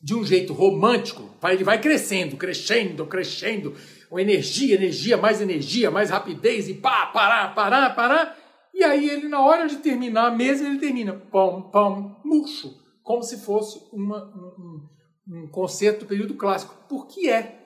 de 0.00 0.14
um 0.14 0.24
jeito 0.24 0.52
romântico, 0.52 1.30
ele 1.44 1.62
vai 1.62 1.80
crescendo, 1.80 2.36
crescendo, 2.36 3.06
crescendo, 3.06 3.74
energia, 4.12 4.74
energia, 4.74 5.16
mais 5.16 5.40
energia, 5.40 5.90
mais 5.90 6.10
rapidez 6.10 6.68
e 6.68 6.74
pá, 6.74 7.06
parar, 7.06 7.54
parar, 7.54 7.90
parar. 7.94 8.41
E 8.72 8.82
aí 8.82 9.08
ele, 9.08 9.28
na 9.28 9.40
hora 9.40 9.66
de 9.66 9.76
terminar 9.76 10.36
mesmo, 10.36 10.66
ele 10.66 10.78
termina 10.78 11.12
pão, 11.12 11.70
pão, 11.70 12.20
murcho, 12.24 12.74
como 13.02 13.22
se 13.22 13.38
fosse 13.38 13.80
uma, 13.92 14.24
um, 14.24 14.88
um 15.28 15.48
concerto 15.48 16.00
do 16.00 16.06
período 16.06 16.34
clássico. 16.34 16.74
Por 16.88 17.06
que 17.06 17.28
é? 17.28 17.60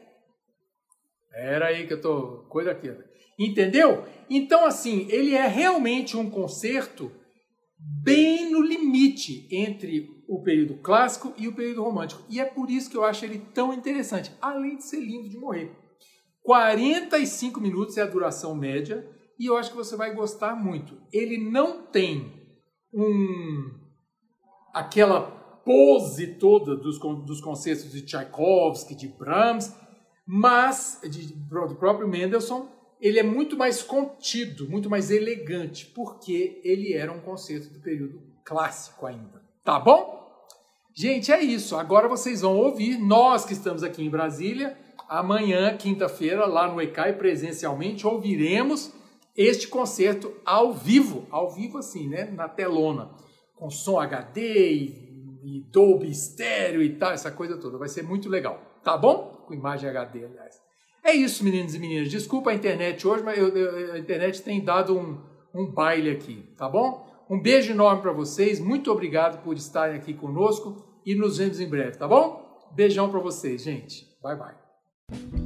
Era 1.33 1.67
aí 1.67 1.87
que 1.87 1.93
eu 1.93 2.01
tô. 2.01 2.47
Coisa 2.49 2.73
aqui. 2.73 2.91
Entendeu? 3.39 4.05
Então, 4.29 4.65
assim, 4.65 5.07
ele 5.11 5.35
é 5.35 5.47
realmente 5.47 6.17
um 6.17 6.31
concerto 6.31 7.13
bem 7.79 8.51
no 8.51 8.63
limite 8.63 9.47
entre 9.51 10.09
o 10.27 10.43
período 10.43 10.77
clássico 10.79 11.35
e 11.37 11.47
o 11.47 11.55
período 11.55 11.83
romântico. 11.83 12.25
E 12.29 12.41
é 12.41 12.45
por 12.45 12.71
isso 12.71 12.91
que 12.91 12.97
eu 12.97 13.05
acho 13.05 13.25
ele 13.25 13.39
tão 13.55 13.73
interessante, 13.73 14.33
além 14.41 14.77
de 14.77 14.85
ser 14.85 15.01
lindo 15.01 15.29
de 15.29 15.37
morrer. 15.37 15.71
45 16.43 17.61
minutos 17.61 17.97
é 17.97 18.03
a 18.03 18.07
duração 18.07 18.55
média 18.55 19.07
e 19.39 19.47
eu 19.47 19.57
acho 19.57 19.71
que 19.71 19.77
você 19.77 19.97
vai 19.97 20.15
gostar 20.15 20.55
muito. 20.55 20.99
Ele 21.13 21.39
não 21.39 21.83
tem 21.83 22.33
um 22.93 23.87
aquela 24.73 25.23
pose 25.65 26.35
toda 26.35 26.77
dos, 26.77 26.99
dos 26.99 27.41
conceitos 27.41 27.91
de 27.91 28.03
Tchaikovsky, 28.03 28.95
de 28.95 29.09
Brahms, 29.09 29.75
mas 30.27 31.01
de, 31.03 31.35
do 31.35 31.75
próprio 31.77 32.07
Mendelssohn, 32.07 32.67
ele 33.01 33.19
é 33.19 33.23
muito 33.23 33.57
mais 33.57 33.83
contido, 33.83 34.69
muito 34.69 34.89
mais 34.89 35.11
elegante, 35.11 35.87
porque 35.87 36.61
ele 36.65 36.93
era 36.93 37.13
um 37.13 37.21
conceito 37.21 37.73
do 37.73 37.81
período 37.81 38.21
clássico 38.45 39.07
ainda. 39.07 39.43
Tá 39.65 39.79
bom? 39.79 40.17
Gente, 40.95 41.31
é 41.31 41.43
isso. 41.43 41.77
Agora 41.77 42.09
vocês 42.09 42.41
vão 42.41 42.57
ouvir, 42.57 42.97
nós 42.99 43.45
que 43.45 43.53
estamos 43.53 43.83
aqui 43.83 44.03
em 44.03 44.11
Brasília, 44.11 44.79
amanhã, 45.09 45.77
quinta-feira, 45.77 46.47
lá 46.47 46.67
no 46.69 46.81
ECAI, 46.81 47.15
presencialmente, 47.15 48.07
ouviremos 48.07 48.93
este 49.37 49.69
concerto 49.69 50.33
ao 50.45 50.73
vivo, 50.73 51.27
ao 51.31 51.51
vivo 51.51 51.79
assim, 51.79 52.09
né, 52.09 52.25
na 52.31 52.49
telona, 52.49 53.11
com 53.55 53.71
som 53.71 53.99
HD 53.99 54.73
e, 54.73 55.07
e 55.45 55.61
Dolby 55.71 56.11
estéreo 56.11 56.83
e 56.83 56.97
tal, 56.97 57.13
essa 57.13 57.31
coisa 57.31 57.57
toda. 57.57 57.79
Vai 57.79 57.89
ser 57.89 58.03
muito 58.03 58.29
legal, 58.29 58.61
tá 58.83 58.97
bom? 58.97 59.45
Com 59.47 59.55
imagem 59.55 59.89
HD, 59.91 60.25
aliás. 60.25 60.67
É 61.05 61.13
isso, 61.13 61.45
meninos 61.45 61.75
e 61.75 61.79
meninas. 61.79 62.11
Desculpa 62.11 62.51
a 62.51 62.55
internet 62.55 63.07
hoje, 63.07 63.23
mas 63.23 63.39
eu, 63.39 63.49
eu, 63.57 63.93
a 63.93 63.99
internet 63.99 64.43
tem 64.43 64.65
dado 64.65 64.99
um, 64.99 65.21
um 65.55 65.71
baile 65.71 66.11
aqui, 66.11 66.43
tá 66.57 66.69
bom? 66.69 67.07
Um 67.31 67.41
beijo 67.41 67.73
enorme 67.73 68.03
para 68.03 68.13
vocês. 68.13 68.59
Muito 68.59 68.91
obrigado 68.91 69.43
por 69.43 69.57
estarem 69.57 69.97
aqui 69.97 70.15
conosco 70.15 70.85
e 71.05 71.15
nos 71.15 71.39
vemos 71.39 71.61
em 71.61 71.69
breve, 71.69 71.97
tá 71.97 72.09
bom? 72.09 72.45
Beijão 72.75 73.09
para 73.09 73.21
vocês, 73.21 73.63
gente. 73.63 74.05
Bye 74.21 74.37
bye. 74.37 75.46